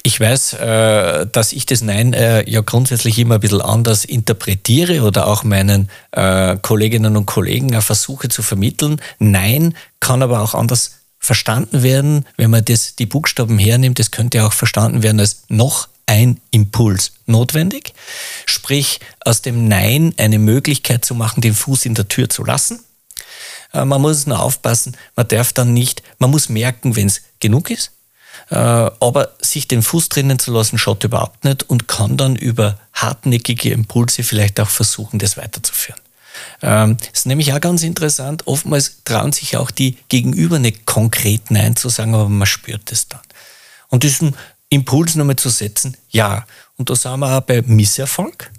[0.05, 5.01] ich weiß, äh, dass ich das Nein äh, ja grundsätzlich immer ein bisschen anders interpretiere
[5.03, 9.01] oder auch meinen äh, Kolleginnen und Kollegen versuche zu vermitteln.
[9.19, 13.97] Nein kann aber auch anders verstanden werden, wenn man das, die Buchstaben hernimmt.
[13.97, 17.93] Das könnte auch verstanden werden als noch ein Impuls notwendig.
[18.45, 22.81] Sprich, aus dem Nein eine Möglichkeit zu machen, den Fuß in der Tür zu lassen.
[23.71, 27.87] Man muss nur aufpassen, man darf dann nicht, man muss merken, wenn es genug ist
[27.87, 28.02] äh,
[28.55, 33.71] aber sich den Fuß drinnen zu lassen, schaut überhaupt nicht und kann dann über hartnäckige
[33.71, 35.99] Impulse vielleicht auch versuchen, das weiterzuführen.
[36.61, 41.75] Ähm, ist nämlich auch ganz interessant, oftmals trauen sich auch die Gegenüber nicht konkret Nein
[41.75, 43.21] zu sagen, aber man spürt es dann.
[43.89, 44.35] Und diesen
[44.69, 45.95] Impuls nochmal zu setzen?
[46.09, 46.45] Ja.
[46.77, 48.51] Und da sind wir auch bei Misserfolg.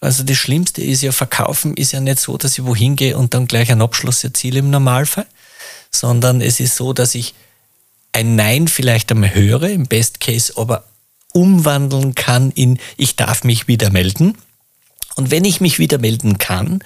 [0.00, 3.34] Also das Schlimmste ist ja, verkaufen ist ja nicht so, dass ich wohin gehe und
[3.34, 5.26] dann gleich einen Abschluss erziele im Normalfall,
[5.92, 7.34] sondern es ist so, dass ich
[8.12, 10.84] ein Nein vielleicht einmal höre, im Best Case aber
[11.32, 14.36] umwandeln kann in ich darf mich wieder melden.
[15.14, 16.80] Und wenn ich mich wieder melden kann,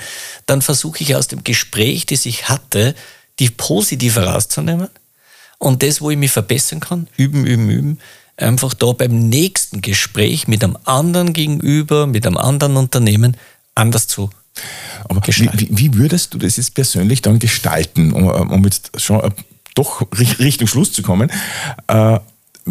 [0.47, 2.95] dann versuche ich aus dem Gespräch, das ich hatte,
[3.39, 4.89] die positive rauszunehmen
[5.59, 7.99] und das, wo ich mich verbessern kann, üben, üben, üben,
[8.37, 13.37] einfach da beim nächsten Gespräch mit einem anderen Gegenüber, mit einem anderen Unternehmen
[13.75, 14.31] anders zu
[15.05, 19.31] aber wie, wie, würdest du das jetzt persönlich dann gestalten, um, um jetzt schon äh,
[19.77, 21.31] doch Richtung Schluss zu kommen?
[21.87, 22.19] Äh,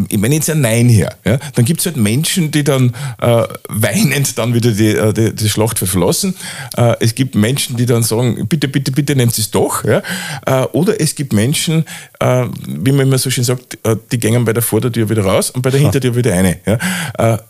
[0.10, 3.44] ich meine jetzt ein Nein her, ja, dann gibt es halt Menschen, die dann äh,
[3.70, 6.36] weinend dann wieder die, äh, die, die Schlacht verlassen.
[6.76, 9.86] Äh, es gibt Menschen, die dann sagen, bitte, bitte, bitte nehmt es doch.
[9.86, 10.02] Ja.
[10.46, 11.86] Äh, oder es gibt Menschen,
[12.20, 15.50] äh, wie man immer so schön sagt, äh, die gehen bei der Vordertür wieder raus
[15.52, 16.58] und bei der Hintertür wieder eine.
[16.66, 16.78] Ja.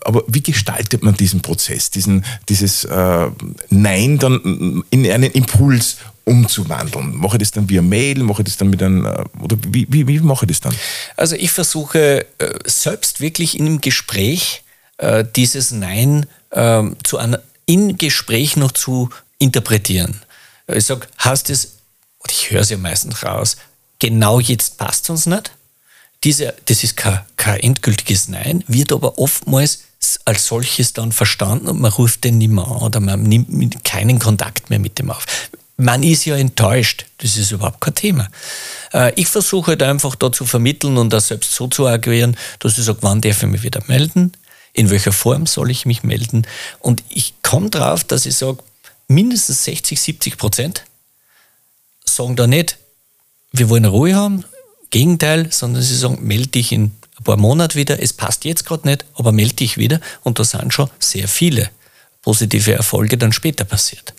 [0.04, 2.86] aber wie gestaltet man diesen Prozess, diesen, dieses
[3.70, 5.96] Nein dann in einen Impuls
[6.26, 7.16] umzuwandeln?
[7.16, 8.22] Mache ich das dann via Mail?
[8.22, 10.74] Mache ich das dann mit einem, äh, oder wie, wie, wie mache ich das dann?
[11.16, 14.62] Also ich versuche äh, selbst wirklich im Gespräch
[14.98, 17.18] äh, dieses Nein ähm, zu
[17.66, 20.20] in Gespräch noch zu interpretieren.
[20.68, 21.76] Ich sage, hast es,
[22.18, 23.56] und ich höre es ja meistens raus,
[23.98, 25.52] genau jetzt passt es uns nicht.
[26.24, 29.84] Diese, das ist kein, kein endgültiges Nein, wird aber oftmals
[30.24, 34.18] als solches dann verstanden und man ruft den nicht mehr an oder man nimmt keinen
[34.18, 35.26] Kontakt mehr mit dem auf
[35.76, 37.06] man ist ja enttäuscht.
[37.18, 38.28] Das ist überhaupt kein Thema.
[38.92, 42.78] Äh, ich versuche halt einfach da zu vermitteln und das selbst so zu agieren, dass
[42.78, 44.32] ich sage, wann darf ich mich wieder melden?
[44.72, 46.46] In welcher Form soll ich mich melden?
[46.80, 48.58] Und ich komme drauf, dass ich sage,
[49.08, 50.84] mindestens 60, 70 Prozent
[52.04, 52.78] sagen da nicht,
[53.52, 54.44] wir wollen Ruhe haben,
[54.90, 56.84] Gegenteil, sondern sie sagen, melde dich in
[57.18, 60.44] ein paar Monaten wieder, es passt jetzt gerade nicht, aber melde dich wieder und da
[60.44, 61.70] sind schon sehr viele
[62.22, 64.14] positive Erfolge dann später passiert.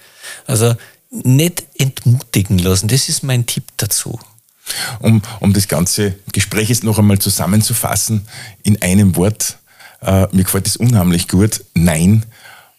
[0.46, 0.76] Also
[1.10, 2.88] nicht entmutigen lassen.
[2.88, 4.20] Das ist mein Tipp dazu.
[5.00, 8.28] Um, um das ganze Gespräch jetzt noch einmal zusammenzufassen
[8.64, 9.58] in einem Wort.
[10.02, 11.64] Äh, mir gefällt es unheimlich gut.
[11.74, 12.26] Nein,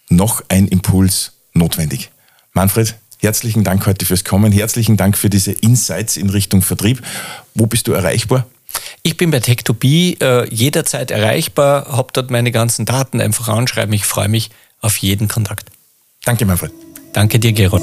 [0.09, 2.11] noch ein Impuls notwendig.
[2.53, 4.51] Manfred, herzlichen Dank heute fürs Kommen.
[4.51, 7.01] Herzlichen Dank für diese Insights in Richtung Vertrieb.
[7.55, 8.45] Wo bist du erreichbar?
[9.01, 13.93] Ich bin bei Tech2B äh, jederzeit erreichbar, habe dort meine ganzen Daten einfach anschreiben.
[13.93, 15.69] Ich freue mich auf jeden Kontakt.
[16.23, 16.71] Danke, Manfred.
[17.13, 17.81] Danke dir, Geron.